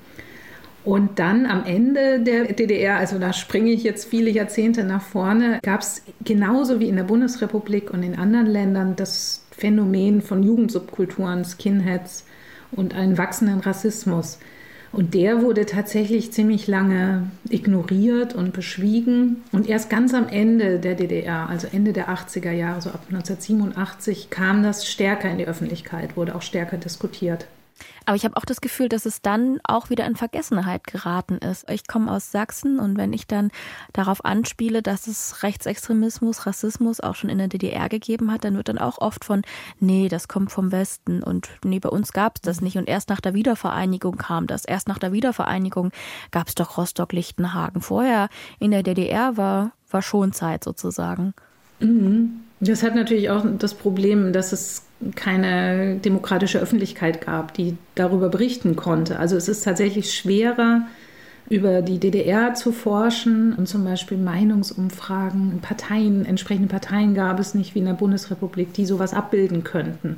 [0.85, 5.61] Und dann am Ende der DDR, also da springe ich jetzt viele Jahrzehnte nach vorne,
[5.63, 11.45] gab es genauso wie in der Bundesrepublik und in anderen Ländern das Phänomen von Jugendsubkulturen,
[11.45, 12.25] Skinheads
[12.73, 14.41] und einen wachsenden Rassismus.
[14.91, 19.45] Und der wurde tatsächlich ziemlich lange ignoriert und beschwiegen.
[19.53, 24.31] Und erst ganz am Ende der DDR, also Ende der 80er Jahre, so ab 1987,
[24.31, 27.47] kam das stärker in die Öffentlichkeit, wurde auch stärker diskutiert.
[28.07, 31.69] Aber ich habe auch das Gefühl, dass es dann auch wieder in Vergessenheit geraten ist.
[31.71, 33.51] Ich komme aus Sachsen und wenn ich dann
[33.93, 38.69] darauf anspiele, dass es Rechtsextremismus, Rassismus auch schon in der DDR gegeben hat, dann wird
[38.69, 39.43] dann auch oft von,
[39.79, 42.77] nee, das kommt vom Westen und nee, bei uns gab es das nicht.
[42.77, 44.65] Und erst nach der Wiedervereinigung kam das.
[44.65, 45.91] Erst nach der Wiedervereinigung
[46.31, 47.83] gab es doch Rostock-Lichtenhagen.
[47.83, 51.35] Vorher in der DDR war, war schon Zeit sozusagen.
[51.81, 52.41] Mhm.
[52.61, 54.85] Das hat natürlich auch das Problem, dass es
[55.15, 59.19] keine demokratische Öffentlichkeit gab, die darüber berichten konnte.
[59.19, 60.87] Also es ist tatsächlich schwerer,
[61.49, 67.75] über die DDR zu forschen und zum Beispiel Meinungsumfragen, Parteien, entsprechende Parteien gab es nicht
[67.75, 70.17] wie in der Bundesrepublik, die sowas abbilden könnten,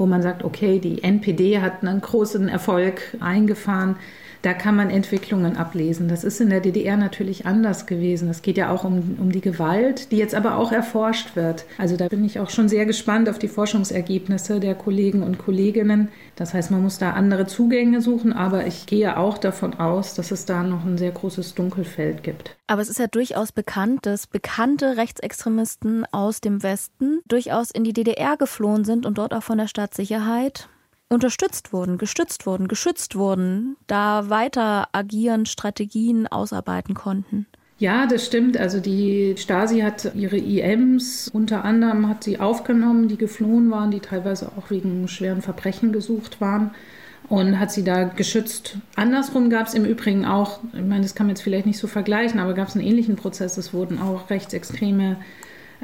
[0.00, 3.96] wo man sagt, okay, die NPD hat einen großen Erfolg eingefahren,
[4.42, 6.08] da kann man Entwicklungen ablesen.
[6.08, 8.30] Das ist in der DDR natürlich anders gewesen.
[8.30, 11.66] Es geht ja auch um, um die Gewalt, die jetzt aber auch erforscht wird.
[11.76, 16.08] Also da bin ich auch schon sehr gespannt auf die Forschungsergebnisse der Kollegen und Kolleginnen.
[16.36, 20.30] Das heißt, man muss da andere Zugänge suchen, aber ich gehe auch davon aus, dass
[20.30, 22.56] es da noch ein sehr großes Dunkelfeld gibt.
[22.70, 27.92] Aber es ist ja durchaus bekannt, dass bekannte Rechtsextremisten aus dem Westen durchaus in die
[27.92, 30.68] DDR geflohen sind und dort auch von der Staatssicherheit
[31.08, 37.46] unterstützt wurden, gestützt wurden, geschützt wurden, da weiter agieren, Strategien ausarbeiten konnten.
[37.78, 38.56] Ja, das stimmt.
[38.56, 43.98] Also die Stasi hat ihre IMs unter anderem hat sie aufgenommen, die geflohen waren, die
[43.98, 46.70] teilweise auch wegen schweren Verbrechen gesucht waren
[47.30, 48.76] und hat sie da geschützt.
[48.96, 51.86] Andersrum gab es im Übrigen auch, ich meine, das kann man jetzt vielleicht nicht so
[51.86, 53.56] vergleichen, aber gab es einen ähnlichen Prozess.
[53.56, 55.16] Es wurden auch Rechtsextreme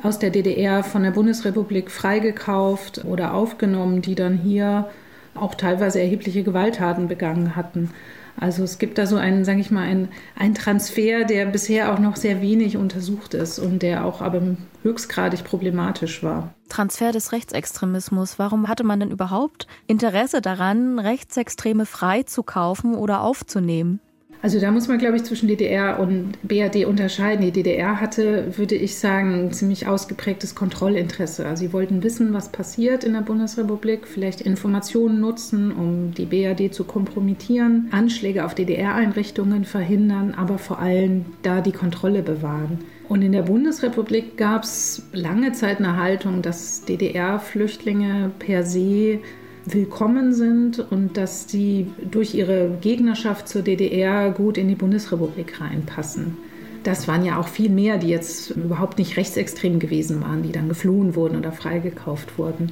[0.02, 4.90] aus der DDR von der Bundesrepublik freigekauft oder aufgenommen, die dann hier
[5.36, 7.90] auch teilweise erhebliche Gewalttaten begangen hatten.
[8.38, 12.00] Also es gibt da so einen, sage ich mal, einen, einen Transfer, der bisher auch
[12.00, 14.42] noch sehr wenig untersucht ist und der auch aber
[14.82, 16.55] höchstgradig problematisch war.
[16.68, 18.38] Transfer des Rechtsextremismus.
[18.38, 24.00] Warum hatte man denn überhaupt Interesse daran, Rechtsextreme freizukaufen oder aufzunehmen?
[24.42, 27.44] Also da muss man, glaube ich, zwischen DDR und BRD unterscheiden.
[27.44, 31.46] Die DDR hatte, würde ich sagen, ein ziemlich ausgeprägtes Kontrollinteresse.
[31.46, 36.72] Also sie wollten wissen, was passiert in der Bundesrepublik, vielleicht Informationen nutzen, um die BRD
[36.72, 42.84] zu kompromittieren, Anschläge auf DDR-Einrichtungen verhindern, aber vor allem da die Kontrolle bewahren.
[43.08, 49.20] Und in der Bundesrepublik gab es lange Zeit eine Haltung, dass DDR-Flüchtlinge per se
[49.64, 56.36] willkommen sind und dass sie durch ihre Gegnerschaft zur DDR gut in die Bundesrepublik reinpassen.
[56.82, 60.68] Das waren ja auch viel mehr, die jetzt überhaupt nicht rechtsextrem gewesen waren, die dann
[60.68, 62.70] geflohen wurden oder freigekauft wurden.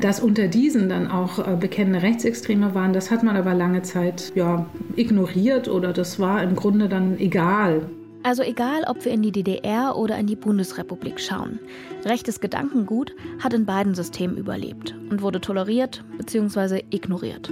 [0.00, 4.32] Dass unter diesen dann auch äh, bekennende Rechtsextreme waren, das hat man aber lange Zeit
[4.34, 4.64] ja,
[4.96, 7.82] ignoriert oder das war im Grunde dann egal.
[8.22, 11.58] Also egal, ob wir in die DDR oder in die Bundesrepublik schauen,
[12.04, 16.84] rechtes Gedankengut hat in beiden Systemen überlebt und wurde toleriert bzw.
[16.90, 17.50] ignoriert.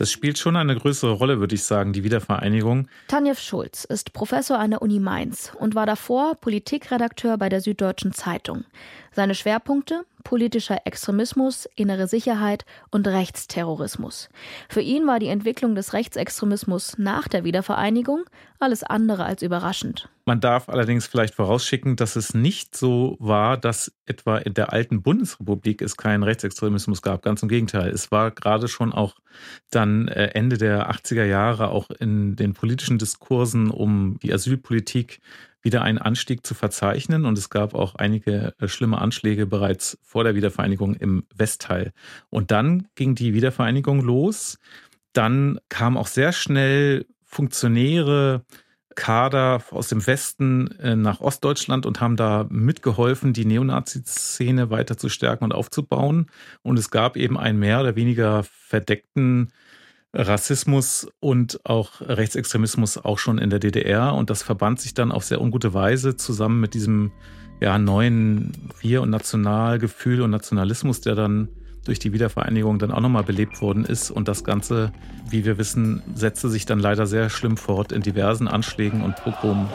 [0.00, 2.88] Das spielt schon eine größere Rolle, würde ich sagen, die Wiedervereinigung.
[3.08, 8.14] Tanjev Schulz ist Professor an der Uni Mainz und war davor Politikredakteur bei der Süddeutschen
[8.14, 8.64] Zeitung.
[9.12, 14.28] Seine Schwerpunkte politischer Extremismus, innere Sicherheit und Rechtsterrorismus.
[14.68, 18.24] Für ihn war die Entwicklung des Rechtsextremismus nach der Wiedervereinigung
[18.58, 20.08] alles andere als überraschend.
[20.26, 25.02] Man darf allerdings vielleicht vorausschicken, dass es nicht so war, dass etwa in der alten
[25.02, 27.22] Bundesrepublik es keinen Rechtsextremismus gab.
[27.22, 27.90] Ganz im Gegenteil.
[27.90, 29.16] Es war gerade schon auch
[29.70, 35.20] dann äh, Ende der 80er Jahre auch in den politischen Diskursen um die Asylpolitik
[35.62, 37.24] wieder einen Anstieg zu verzeichnen.
[37.24, 41.92] Und es gab auch einige äh, schlimme Anschläge bereits vor der Wiedervereinigung im Westteil.
[42.28, 44.58] Und dann ging die Wiedervereinigung los.
[45.12, 48.44] Dann kamen auch sehr schnell Funktionäre,
[48.96, 55.08] Kader aus dem Westen äh, nach Ostdeutschland und haben da mitgeholfen, die Neonazi-Szene weiter zu
[55.08, 56.26] stärken und aufzubauen.
[56.62, 59.52] Und es gab eben einen mehr oder weniger verdeckten
[60.12, 65.24] Rassismus und auch Rechtsextremismus auch schon in der DDR und das verband sich dann auf
[65.24, 67.12] sehr ungute Weise zusammen mit diesem
[67.60, 71.48] ja, neuen Wir- und Nationalgefühl und Nationalismus, der dann
[71.84, 74.10] durch die Wiedervereinigung dann auch nochmal belebt worden ist.
[74.10, 74.92] Und das Ganze,
[75.28, 79.68] wie wir wissen, setzte sich dann leider sehr schlimm fort in diversen Anschlägen und Pogromen.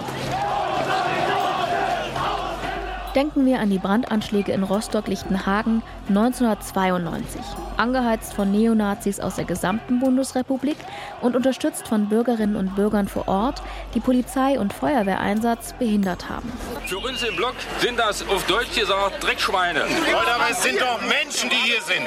[3.16, 7.40] Denken wir an die Brandanschläge in Rostock-Lichtenhagen 1992,
[7.78, 10.76] angeheizt von Neonazis aus der gesamten Bundesrepublik
[11.22, 13.62] und unterstützt von Bürgerinnen und Bürgern vor Ort,
[13.94, 16.52] die Polizei- und Feuerwehreinsatz behindert haben.
[16.88, 19.80] Für uns im Block sind das auf Deutsch gesagt Dreckschweine.
[19.80, 22.06] Leute, aber es sind doch Menschen, die hier sind.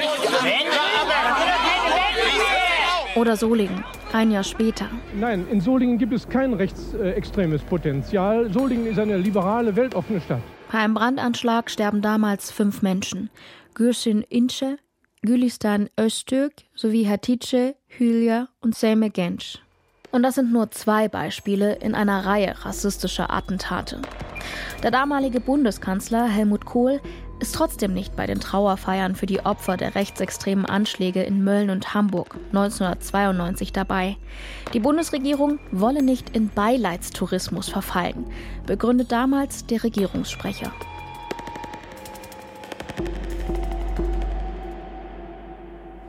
[3.15, 4.85] Oder Solingen, ein Jahr später.
[5.15, 8.53] Nein, in Solingen gibt es kein rechtsextremes Potenzial.
[8.53, 10.41] Solingen ist eine liberale, weltoffene Stadt.
[10.71, 13.31] Bei einem Brandanschlag sterben damals fünf Menschen.
[13.73, 14.77] Gürsin Ince,
[15.23, 19.57] Gülistan Öztürk sowie Hatice, Hülya und Seyme Genç.
[20.11, 23.99] Und das sind nur zwei Beispiele in einer Reihe rassistischer Attentate.
[24.83, 27.01] Der damalige Bundeskanzler Helmut Kohl
[27.39, 31.93] ist trotzdem nicht bei den Trauerfeiern für die Opfer der rechtsextremen Anschläge in Mölln und
[31.93, 34.17] Hamburg 1992 dabei.
[34.73, 38.25] Die Bundesregierung wolle nicht in Beileidstourismus verfallen,
[38.65, 40.71] begründet damals der Regierungssprecher.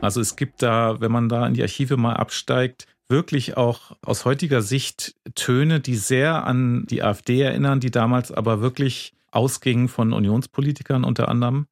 [0.01, 4.25] Also es gibt da, wenn man da in die Archive mal absteigt, wirklich auch aus
[4.25, 10.13] heutiger Sicht Töne, die sehr an die AfD erinnern, die damals aber wirklich ausgingen von
[10.13, 11.67] Unionspolitikern unter anderem.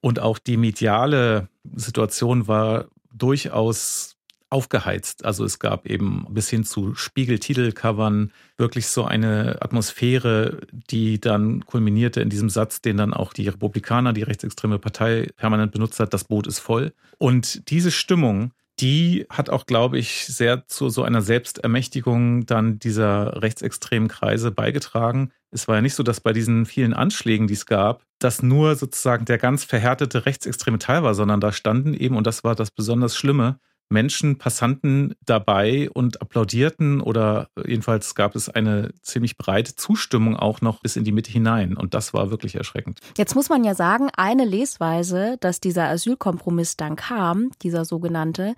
[0.00, 4.16] Und auch die mediale Situation war durchaus
[4.52, 5.24] aufgeheizt.
[5.24, 12.20] Also es gab eben bis hin zu Spiegeltitelcovern wirklich so eine Atmosphäre, die dann kulminierte
[12.20, 16.24] in diesem Satz, den dann auch die Republikaner, die rechtsextreme Partei, permanent benutzt hat, das
[16.24, 16.92] Boot ist voll.
[17.16, 23.42] Und diese Stimmung, die hat auch, glaube ich, sehr zu so einer Selbstermächtigung dann dieser
[23.42, 25.30] rechtsextremen Kreise beigetragen.
[25.50, 28.74] Es war ja nicht so, dass bei diesen vielen Anschlägen, die es gab, das nur
[28.76, 32.70] sozusagen der ganz verhärtete rechtsextreme Teil war, sondern da standen eben, und das war das
[32.70, 40.36] besonders Schlimme, Menschen, Passanten dabei und applaudierten oder jedenfalls gab es eine ziemlich breite Zustimmung
[40.36, 41.76] auch noch bis in die Mitte hinein.
[41.76, 43.00] Und das war wirklich erschreckend.
[43.16, 48.54] Jetzt muss man ja sagen, eine Lesweise, dass dieser Asylkompromiss dann kam, dieser sogenannte,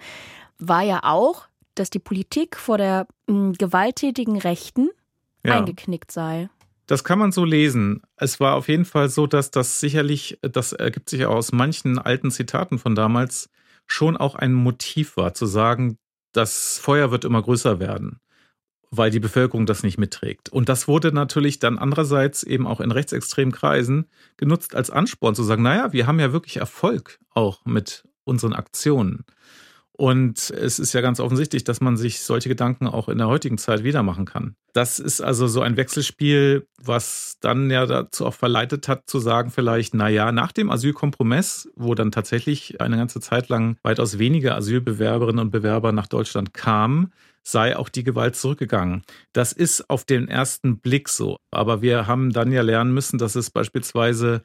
[0.59, 4.89] war ja auch, dass die Politik vor der mh, hm, gewalttätigen Rechten
[5.45, 5.59] ja.
[5.59, 6.49] eingeknickt sei.
[6.87, 8.03] Das kann man so lesen.
[8.17, 12.31] Es war auf jeden Fall so, dass das sicherlich, das ergibt sich aus manchen alten
[12.31, 13.49] Zitaten von damals,
[13.87, 15.99] schon auch ein Motiv war, zu sagen,
[16.33, 18.21] das Feuer wird immer größer werden,
[18.91, 20.49] weil die Bevölkerung das nicht mitträgt.
[20.49, 25.43] Und das wurde natürlich dann andererseits eben auch in rechtsextremen Kreisen genutzt als Ansporn zu
[25.43, 29.25] sagen, naja, wir haben ja wirklich Erfolg auch mit unseren Aktionen.
[29.97, 33.59] Und es ist ja ganz offensichtlich, dass man sich solche Gedanken auch in der heutigen
[33.59, 34.57] Zeit wieder machen kann.
[34.73, 39.51] Das ist also so ein Wechselspiel, was dann ja dazu auch verleitet hat, zu sagen,
[39.51, 44.57] vielleicht, na ja, nach dem Asylkompromiss, wo dann tatsächlich eine ganze Zeit lang weitaus weniger
[44.57, 47.13] Asylbewerberinnen und Bewerber nach Deutschland kamen,
[47.45, 49.03] sei auch die Gewalt zurückgegangen.
[49.33, 51.37] Das ist auf den ersten Blick so.
[51.53, 54.43] Aber wir haben dann ja lernen müssen, dass es beispielsweise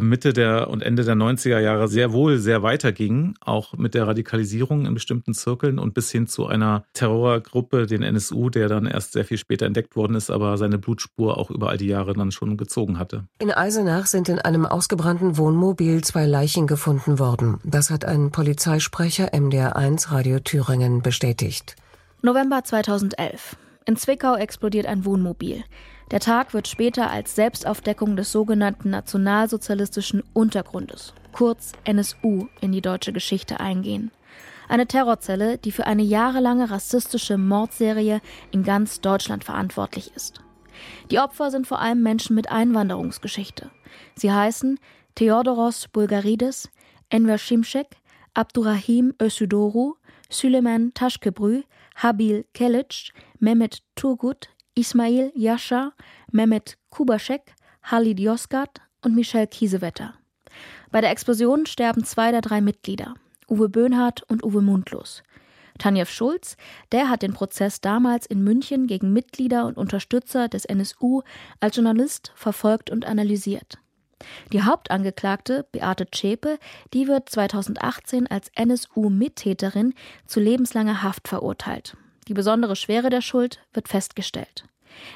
[0.00, 4.86] Mitte der und Ende der 90er Jahre sehr wohl sehr weiterging, auch mit der Radikalisierung
[4.86, 9.24] in bestimmten Zirkeln und bis hin zu einer Terrorgruppe, den NSU, der dann erst sehr
[9.24, 12.56] viel später entdeckt worden ist, aber seine Blutspur auch über all die Jahre dann schon
[12.56, 13.24] gezogen hatte.
[13.38, 17.58] In Eisenach sind in einem ausgebrannten Wohnmobil zwei Leichen gefunden worden.
[17.64, 21.76] Das hat ein Polizeisprecher MDR1 Radio Thüringen bestätigt.
[22.22, 23.56] November 2011.
[23.86, 25.64] In Zwickau explodiert ein Wohnmobil.
[26.10, 33.12] Der Tag wird später als Selbstaufdeckung des sogenannten nationalsozialistischen Untergrundes, kurz NSU, in die deutsche
[33.12, 34.10] Geschichte eingehen.
[34.68, 40.40] Eine Terrorzelle, die für eine jahrelange rassistische Mordserie in ganz Deutschland verantwortlich ist.
[41.10, 43.70] Die Opfer sind vor allem Menschen mit Einwanderungsgeschichte.
[44.14, 44.78] Sie heißen
[45.14, 46.70] Theodoros Bulgarides,
[47.10, 47.96] Enver Şimşek,
[48.34, 49.96] Abdurrahim Ösüdoru,
[50.30, 51.64] Süleyman Taşköprü,
[51.96, 55.92] Habil Kelic, Mehmet Turgut, Ismail Yasha,
[56.30, 60.14] Mehmet Kubaschek, Halid Yozgat und Michel Kiesewetter.
[60.92, 63.14] Bei der Explosion sterben zwei der drei Mitglieder,
[63.48, 65.24] Uwe Böhnhardt und Uwe Mundlos.
[65.78, 66.56] Tanjev Schulz,
[66.92, 71.22] der hat den Prozess damals in München gegen Mitglieder und Unterstützer des NSU
[71.58, 73.78] als Journalist verfolgt und analysiert.
[74.52, 76.56] Die Hauptangeklagte, Beate Zschäpe,
[76.94, 81.96] die wird 2018 als NSU-Mittäterin zu lebenslanger Haft verurteilt.
[82.28, 84.64] Die besondere Schwere der Schuld wird festgestellt.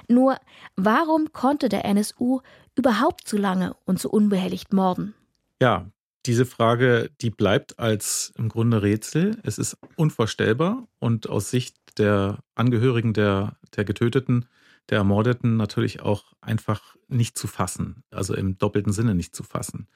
[0.09, 0.37] Nur,
[0.77, 2.41] warum konnte der NSU
[2.75, 5.15] überhaupt so lange und so unbehelligt morden?
[5.61, 5.91] Ja,
[6.25, 9.39] diese Frage, die bleibt als im Grunde Rätsel.
[9.43, 14.47] Es ist unvorstellbar und aus Sicht der Angehörigen der, der Getöteten,
[14.89, 18.05] der Ermordeten natürlich auch einfach nicht zu fassen.
[18.11, 19.87] Also im doppelten Sinne nicht zu fassen.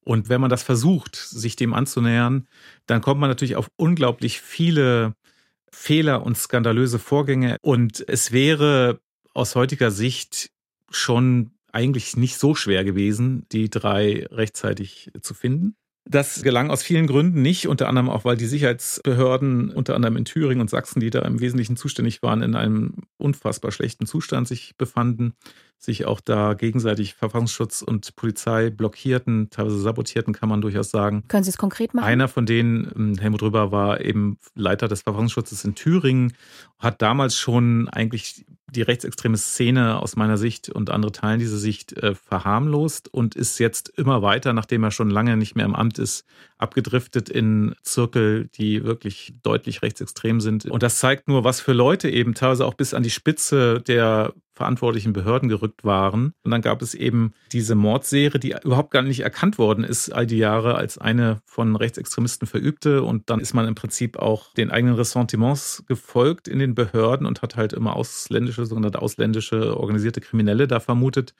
[0.00, 2.48] Und wenn man das versucht, sich dem anzunähern,
[2.86, 5.14] dann kommt man natürlich auf unglaublich viele
[5.72, 7.56] Fehler und skandalöse Vorgänge.
[7.62, 9.00] Und es wäre
[9.34, 10.50] aus heutiger Sicht
[10.90, 15.76] schon eigentlich nicht so schwer gewesen, die drei rechtzeitig zu finden.
[16.08, 20.24] Das gelang aus vielen Gründen nicht, unter anderem auch, weil die Sicherheitsbehörden, unter anderem in
[20.24, 24.76] Thüringen und Sachsen, die da im Wesentlichen zuständig waren, in einem unfassbar schlechten Zustand sich
[24.76, 25.34] befanden,
[25.78, 31.24] sich auch da gegenseitig Verfassungsschutz und Polizei blockierten, teilweise sabotierten, kann man durchaus sagen.
[31.26, 32.06] Können Sie es konkret machen?
[32.06, 36.34] Einer von denen, ähm, Helmut Röber, war eben Leiter des Verfassungsschutzes in Thüringen,
[36.78, 41.92] hat damals schon eigentlich die rechtsextreme Szene aus meiner Sicht und andere teilen diese Sicht
[41.94, 45.98] äh, verharmlost und ist jetzt immer weiter, nachdem er schon lange nicht mehr im Amt
[45.98, 46.24] ist,
[46.58, 50.66] abgedriftet in Zirkel, die wirklich deutlich rechtsextrem sind.
[50.66, 54.34] Und das zeigt nur, was für Leute eben teilweise auch bis an die Spitze der
[54.56, 56.32] verantwortlichen Behörden gerückt waren.
[56.42, 60.26] Und dann gab es eben diese Mordserie, die überhaupt gar nicht erkannt worden ist all
[60.26, 63.02] die Jahre als eine von Rechtsextremisten verübte.
[63.02, 67.42] Und dann ist man im Prinzip auch den eigenen Ressentiments gefolgt in den Behörden und
[67.42, 71.34] hat halt immer ausländische, sogenannte ausländische organisierte Kriminelle da vermutet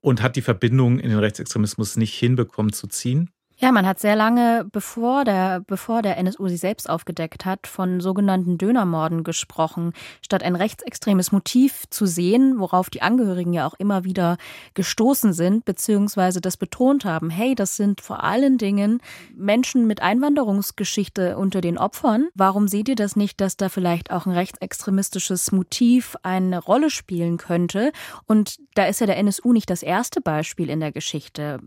[0.00, 3.30] und hat die Verbindung in den Rechtsextremismus nicht hinbekommen zu ziehen.
[3.60, 8.00] Ja, man hat sehr lange, bevor der, bevor der NSU sie selbst aufgedeckt hat, von
[8.00, 14.04] sogenannten Dönermorden gesprochen, statt ein rechtsextremes Motiv zu sehen, worauf die Angehörigen ja auch immer
[14.04, 14.36] wieder
[14.74, 19.00] gestoßen sind, beziehungsweise das betont haben, hey, das sind vor allen Dingen
[19.34, 22.28] Menschen mit Einwanderungsgeschichte unter den Opfern.
[22.36, 27.38] Warum seht ihr das nicht, dass da vielleicht auch ein rechtsextremistisches Motiv eine Rolle spielen
[27.38, 27.90] könnte?
[28.26, 31.58] Und da ist ja der NSU nicht das erste Beispiel in der Geschichte.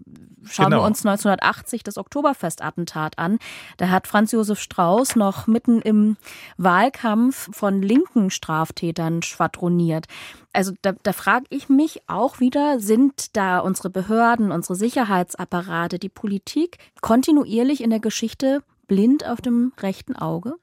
[0.46, 0.84] Schauen genau.
[0.84, 3.40] wir uns 1980 sich das Oktoberfestattentat an.
[3.78, 6.18] Da hat Franz Josef Strauß noch mitten im
[6.58, 10.06] Wahlkampf von linken Straftätern schwadroniert.
[10.54, 16.10] Also da, da frage ich mich auch wieder, sind da unsere Behörden, unsere Sicherheitsapparate, die
[16.10, 20.56] Politik kontinuierlich in der Geschichte blind auf dem rechten Auge?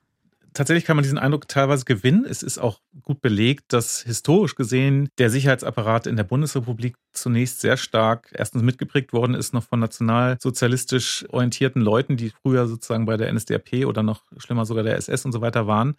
[0.54, 2.24] Tatsächlich kann man diesen Eindruck teilweise gewinnen.
[2.28, 7.76] Es ist auch gut belegt, dass historisch gesehen der Sicherheitsapparat in der Bundesrepublik zunächst sehr
[7.76, 13.32] stark erstens mitgeprägt worden ist, noch von nationalsozialistisch orientierten Leuten, die früher sozusagen bei der
[13.32, 15.96] NSDAP oder noch schlimmer sogar der SS und so weiter waren.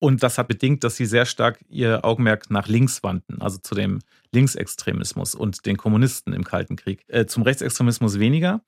[0.00, 3.74] Und das hat bedingt, dass sie sehr stark ihr Augenmerk nach links wandten, also zu
[3.74, 3.98] dem
[4.32, 7.02] Linksextremismus und den Kommunisten im Kalten Krieg.
[7.08, 8.60] Äh, zum Rechtsextremismus weniger.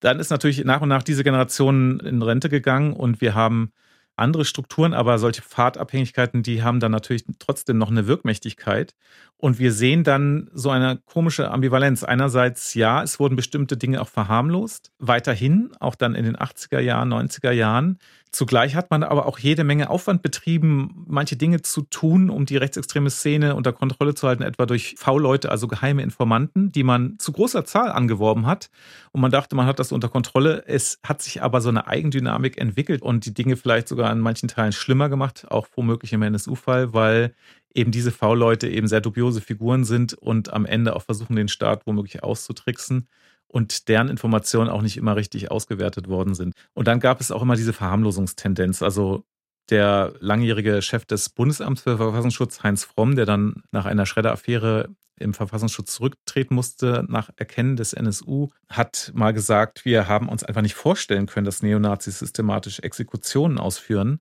[0.00, 3.72] Dann ist natürlich nach und nach diese Generation in Rente gegangen und wir haben
[4.16, 8.94] andere Strukturen, aber solche Pfadabhängigkeiten, die haben dann natürlich trotzdem noch eine Wirkmächtigkeit.
[9.36, 12.04] Und wir sehen dann so eine komische Ambivalenz.
[12.04, 17.12] Einerseits, ja, es wurden bestimmte Dinge auch verharmlost, weiterhin, auch dann in den 80er Jahren,
[17.12, 17.98] 90er Jahren.
[18.34, 22.56] Zugleich hat man aber auch jede Menge Aufwand betrieben, manche Dinge zu tun, um die
[22.56, 27.32] rechtsextreme Szene unter Kontrolle zu halten, etwa durch V-Leute, also geheime Informanten, die man zu
[27.32, 28.70] großer Zahl angeworben hat.
[29.12, 30.64] Und man dachte, man hat das unter Kontrolle.
[30.66, 34.48] Es hat sich aber so eine Eigendynamik entwickelt und die Dinge vielleicht sogar an manchen
[34.48, 37.34] Teilen schlimmer gemacht, auch womöglich im NSU-Fall, weil
[37.74, 41.86] eben diese V-Leute eben sehr dubiose Figuren sind und am Ende auch versuchen, den Staat
[41.86, 43.08] womöglich auszutricksen
[43.52, 46.54] und deren Informationen auch nicht immer richtig ausgewertet worden sind.
[46.72, 48.82] Und dann gab es auch immer diese Verharmlosungstendenz.
[48.82, 49.24] Also
[49.70, 55.34] der langjährige Chef des Bundesamts für Verfassungsschutz, Heinz Fromm, der dann nach einer Schredderaffäre im
[55.34, 60.74] Verfassungsschutz zurücktreten musste nach Erkennen des NSU, hat mal gesagt, wir haben uns einfach nicht
[60.74, 64.18] vorstellen können, dass Neonazis systematisch Exekutionen ausführen.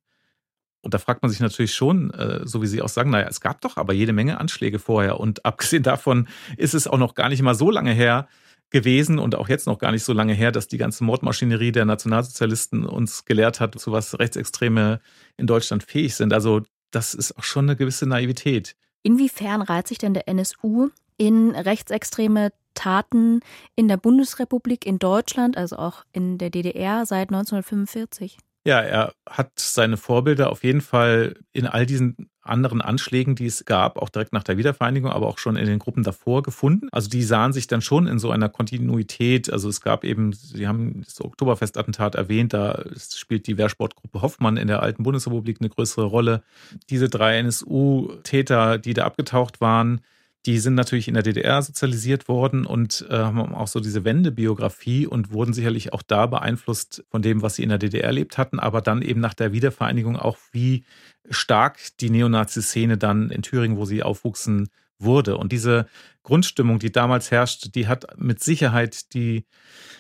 [0.82, 3.40] Und da fragt man sich natürlich schon, äh, so wie Sie auch sagen, naja, es
[3.40, 5.20] gab doch aber jede Menge Anschläge vorher.
[5.20, 6.28] Und abgesehen davon
[6.58, 8.28] ist es auch noch gar nicht mal so lange her,
[8.72, 11.86] gewesen und auch jetzt noch gar nicht so lange her, dass die ganze Mordmaschinerie der
[11.86, 15.00] Nationalsozialisten uns gelehrt hat, zu was Rechtsextreme
[15.38, 16.34] in Deutschland fähig sind.
[16.34, 18.76] Also das ist auch schon eine gewisse Naivität.
[19.04, 23.42] Inwiefern reiht sich denn der NSU in rechtsextreme Taten
[23.76, 28.38] in der Bundesrepublik, in Deutschland, also auch in der DDR seit 1945?
[28.66, 33.66] Ja, er hat seine Vorbilder auf jeden Fall in all diesen anderen Anschlägen, die es
[33.66, 36.90] gab, auch direkt nach der Wiedervereinigung, aber auch schon in den Gruppen davor gefunden.
[36.92, 39.52] Also die sahen sich dann schon in so einer Kontinuität.
[39.52, 44.68] Also es gab eben, Sie haben das Oktoberfestattentat erwähnt, da spielt die Wehrsportgruppe Hoffmann in
[44.68, 46.44] der alten Bundesrepublik eine größere Rolle.
[46.90, 50.02] Diese drei NSU-Täter, die da abgetaucht waren,
[50.46, 55.06] die sind natürlich in der DDR sozialisiert worden und äh, haben auch so diese Wendebiografie
[55.06, 58.60] und wurden sicherlich auch da beeinflusst von dem, was sie in der DDR erlebt hatten,
[58.60, 60.84] aber dann eben nach der Wiedervereinigung auch, wie
[61.30, 64.70] stark die Neonazi-Szene dann in Thüringen, wo sie aufwuchsen,
[65.04, 65.38] wurde.
[65.38, 65.88] Und diese
[66.24, 69.46] Grundstimmung, die damals herrscht, die hat mit Sicherheit die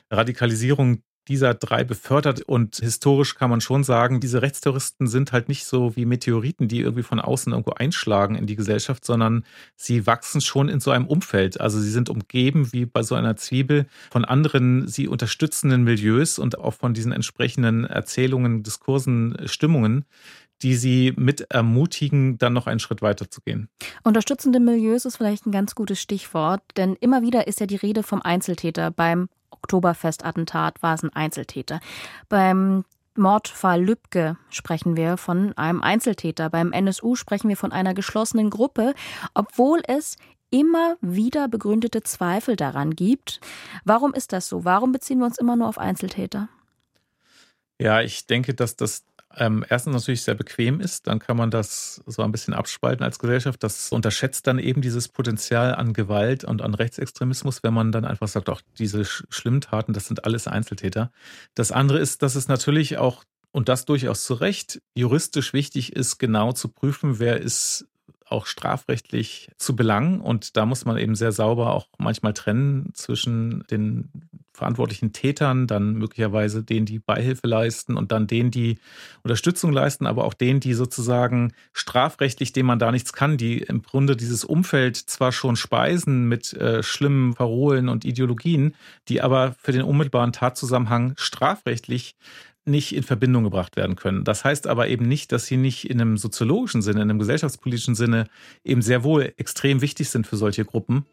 [0.09, 2.41] Radikalisierung dieser drei befördert.
[2.41, 6.81] Und historisch kann man schon sagen, diese Rechtsterroristen sind halt nicht so wie Meteoriten, die
[6.81, 9.45] irgendwie von außen irgendwo einschlagen in die Gesellschaft, sondern
[9.75, 11.59] sie wachsen schon in so einem Umfeld.
[11.61, 16.57] Also sie sind umgeben wie bei so einer Zwiebel von anderen sie unterstützenden Milieus und
[16.57, 20.05] auch von diesen entsprechenden Erzählungen, Diskursen, Stimmungen,
[20.61, 23.69] die sie mit ermutigen, dann noch einen Schritt weiter zu gehen.
[24.03, 28.03] Unterstützende Milieus ist vielleicht ein ganz gutes Stichwort, denn immer wieder ist ja die Rede
[28.03, 28.91] vom Einzeltäter.
[28.91, 29.27] Beim
[29.63, 31.79] Oktoberfestattentat war es ein Einzeltäter.
[32.29, 32.83] Beim
[33.15, 36.49] Mordfall Lübcke sprechen wir von einem Einzeltäter.
[36.49, 38.93] Beim NSU sprechen wir von einer geschlossenen Gruppe,
[39.33, 40.17] obwohl es
[40.49, 43.39] immer wieder begründete Zweifel daran gibt.
[43.85, 44.65] Warum ist das so?
[44.65, 46.49] Warum beziehen wir uns immer nur auf Einzeltäter?
[47.79, 49.05] Ja, ich denke, dass das
[49.37, 53.19] ähm, erstens natürlich sehr bequem ist, dann kann man das so ein bisschen abspalten als
[53.19, 53.63] Gesellschaft.
[53.63, 58.27] Das unterschätzt dann eben dieses Potenzial an Gewalt und an Rechtsextremismus, wenn man dann einfach
[58.27, 61.11] sagt, auch diese schlimmen Taten, das sind alles Einzeltäter.
[61.55, 63.23] Das andere ist, dass es natürlich auch
[63.53, 67.85] und das durchaus zu Recht juristisch wichtig ist, genau zu prüfen, wer ist
[68.31, 70.21] auch strafrechtlich zu belangen.
[70.21, 74.09] Und da muss man eben sehr sauber auch manchmal trennen zwischen den
[74.53, 78.77] verantwortlichen Tätern, dann möglicherweise denen, die Beihilfe leisten und dann denen, die
[79.23, 83.81] Unterstützung leisten, aber auch denen, die sozusagen strafrechtlich, denen man da nichts kann, die im
[83.81, 88.75] Grunde dieses Umfeld zwar schon speisen mit äh, schlimmen Parolen und Ideologien,
[89.07, 92.15] die aber für den unmittelbaren Tatzusammenhang strafrechtlich
[92.65, 94.23] nicht in Verbindung gebracht werden können.
[94.23, 97.95] Das heißt aber eben nicht, dass sie nicht in einem soziologischen Sinne, in einem gesellschaftspolitischen
[97.95, 98.27] Sinne
[98.63, 101.05] eben sehr wohl extrem wichtig sind für solche Gruppen.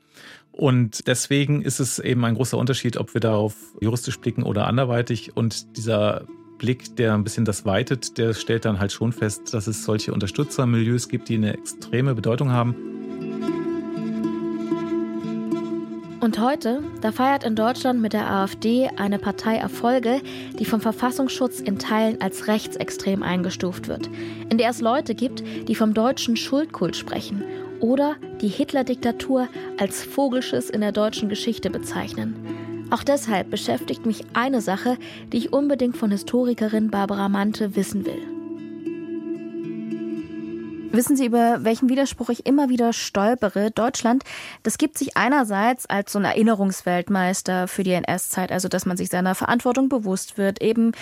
[0.53, 5.36] Und deswegen ist es eben ein großer Unterschied, ob wir darauf juristisch blicken oder anderweitig.
[5.36, 6.26] Und dieser
[6.59, 10.12] Blick, der ein bisschen das weitet, der stellt dann halt schon fest, dass es solche
[10.12, 12.97] Unterstützermilieus gibt, die eine extreme Bedeutung haben.
[16.21, 20.21] Und heute, da feiert in Deutschland mit der AfD eine Partei Erfolge,
[20.59, 24.11] die vom Verfassungsschutz in Teilen als rechtsextrem eingestuft wird,
[24.51, 27.45] in der es Leute gibt, die vom deutschen Schuldkult sprechen
[27.79, 29.49] oder die Hitler-Diktatur
[29.79, 32.35] als Vogelschiss in der deutschen Geschichte bezeichnen.
[32.91, 34.97] Auch deshalb beschäftigt mich eine Sache,
[35.33, 38.38] die ich unbedingt von Historikerin Barbara Mante wissen will.
[40.91, 43.70] Wissen Sie, über welchen Widerspruch ich immer wieder stolpere?
[43.70, 44.24] Deutschland,
[44.62, 49.11] das gibt sich einerseits als so ein Erinnerungsweltmeister für die NS-Zeit, also dass man sich
[49.11, 50.93] seiner Verantwortung bewusst wird, eben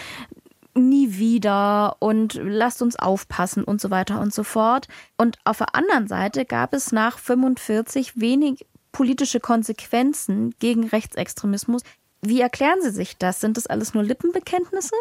[0.74, 4.88] nie wieder und lasst uns aufpassen und so weiter und so fort.
[5.16, 11.82] Und auf der anderen Seite gab es nach 45 wenig politische Konsequenzen gegen Rechtsextremismus.
[12.22, 13.40] Wie erklären Sie sich das?
[13.40, 14.96] Sind das alles nur Lippenbekenntnisse?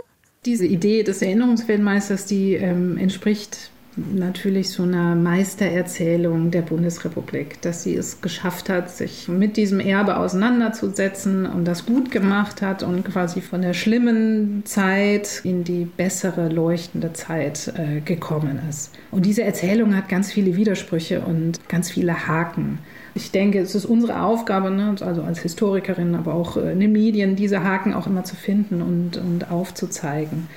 [0.45, 7.95] Diese Idee des Erinnerungsweltmeisters, die ähm, entspricht natürlich so eine Meistererzählung der Bundesrepublik, dass sie
[7.95, 13.41] es geschafft hat, sich mit diesem Erbe auseinanderzusetzen und das gut gemacht hat und quasi
[13.41, 18.91] von der schlimmen Zeit in die bessere, leuchtende Zeit äh, gekommen ist.
[19.11, 22.79] Und diese Erzählung hat ganz viele Widersprüche und ganz viele Haken.
[23.13, 26.91] Ich denke, es ist unsere Aufgabe, ne, also als Historikerin, aber auch äh, in den
[26.91, 30.47] Medien, diese Haken auch immer zu finden und, und aufzuzeigen.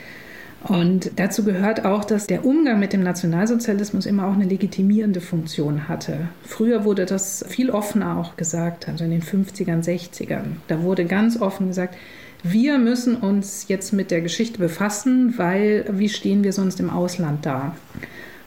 [0.65, 5.89] Und dazu gehört auch, dass der Umgang mit dem Nationalsozialismus immer auch eine legitimierende Funktion
[5.89, 6.29] hatte.
[6.43, 10.57] Früher wurde das viel offener auch gesagt, also in den 50ern, 60ern.
[10.67, 11.97] Da wurde ganz offen gesagt,
[12.43, 17.47] wir müssen uns jetzt mit der Geschichte befassen, weil wie stehen wir sonst im Ausland
[17.47, 17.77] da?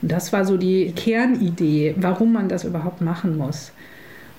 [0.02, 3.72] Und das war so die Kernidee, warum man das überhaupt machen muss.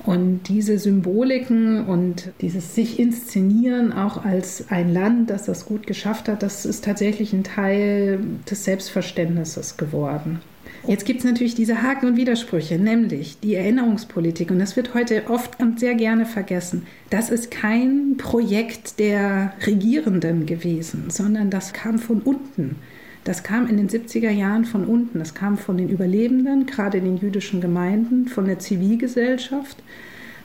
[0.06, 6.28] Und diese Symboliken und dieses sich inszenieren auch als ein Land, das das gut geschafft
[6.28, 10.42] hat, das ist tatsächlich ein Teil des Selbstverständnisses geworden.
[10.86, 14.52] Jetzt gibt es natürlich diese Haken und Widersprüche, nämlich die Erinnerungspolitik.
[14.52, 16.86] Und das wird heute oft und sehr gerne vergessen.
[17.10, 22.76] Das ist kein Projekt der Regierenden gewesen, sondern das kam von unten.
[23.24, 25.20] Das kam in den 70er Jahren von unten.
[25.20, 29.78] Das kam von den Überlebenden, gerade in den jüdischen Gemeinden, von der Zivilgesellschaft,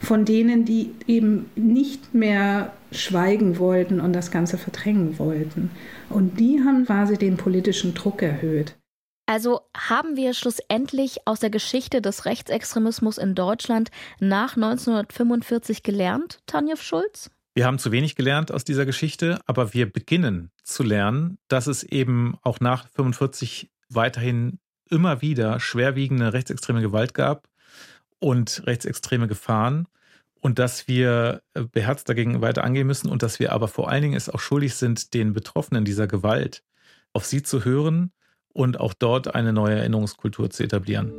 [0.01, 5.71] von denen, die eben nicht mehr schweigen wollten und das Ganze verdrängen wollten.
[6.09, 8.75] Und die haben quasi den politischen Druck erhöht.
[9.27, 16.77] Also haben wir schlussendlich aus der Geschichte des Rechtsextremismus in Deutschland nach 1945 gelernt, Tanja
[16.77, 17.31] Schulz?
[17.59, 21.83] Wir haben zu wenig gelernt aus dieser Geschichte, aber wir beginnen zu lernen, dass es
[21.83, 27.49] eben auch nach 45 weiterhin immer wieder schwerwiegende rechtsextreme Gewalt gab
[28.21, 29.89] und rechtsextreme Gefahren
[30.41, 34.03] und dass wir äh, beherzt dagegen weiter angehen müssen und dass wir aber vor allen
[34.03, 36.63] Dingen es auch schuldig sind, den Betroffenen dieser Gewalt
[37.13, 38.13] auf sie zu hören
[38.53, 41.13] und auch dort eine neue Erinnerungskultur zu etablieren.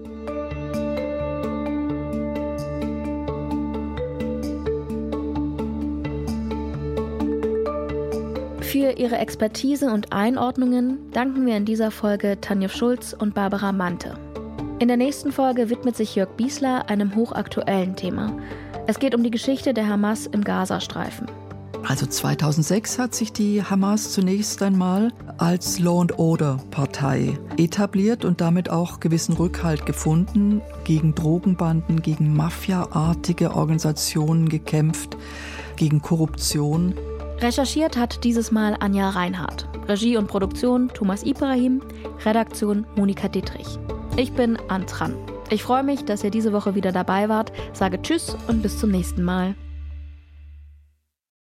[8.70, 14.14] Für ihre Expertise und Einordnungen danken wir in dieser Folge Tanja Schulz und Barbara Mante.
[14.78, 18.32] In der nächsten Folge widmet sich Jörg Biesler einem hochaktuellen Thema.
[18.86, 21.26] Es geht um die Geschichte der Hamas im Gazastreifen.
[21.84, 28.40] Also 2006 hat sich die Hamas zunächst einmal als Law and Order Partei etabliert und
[28.40, 35.18] damit auch gewissen Rückhalt gefunden, gegen Drogenbanden, gegen Mafia-artige Organisationen gekämpft,
[35.76, 36.94] gegen Korruption.
[37.42, 39.66] Recherchiert hat dieses Mal Anja Reinhardt.
[39.88, 41.82] Regie und Produktion Thomas Ibrahim,
[42.26, 43.80] Redaktion Monika Dietrich.
[44.18, 45.16] Ich bin Antran.
[45.50, 48.92] Ich freue mich, dass ihr diese Woche wieder dabei wart, sage Tschüss und bis zum
[48.92, 49.56] nächsten Mal.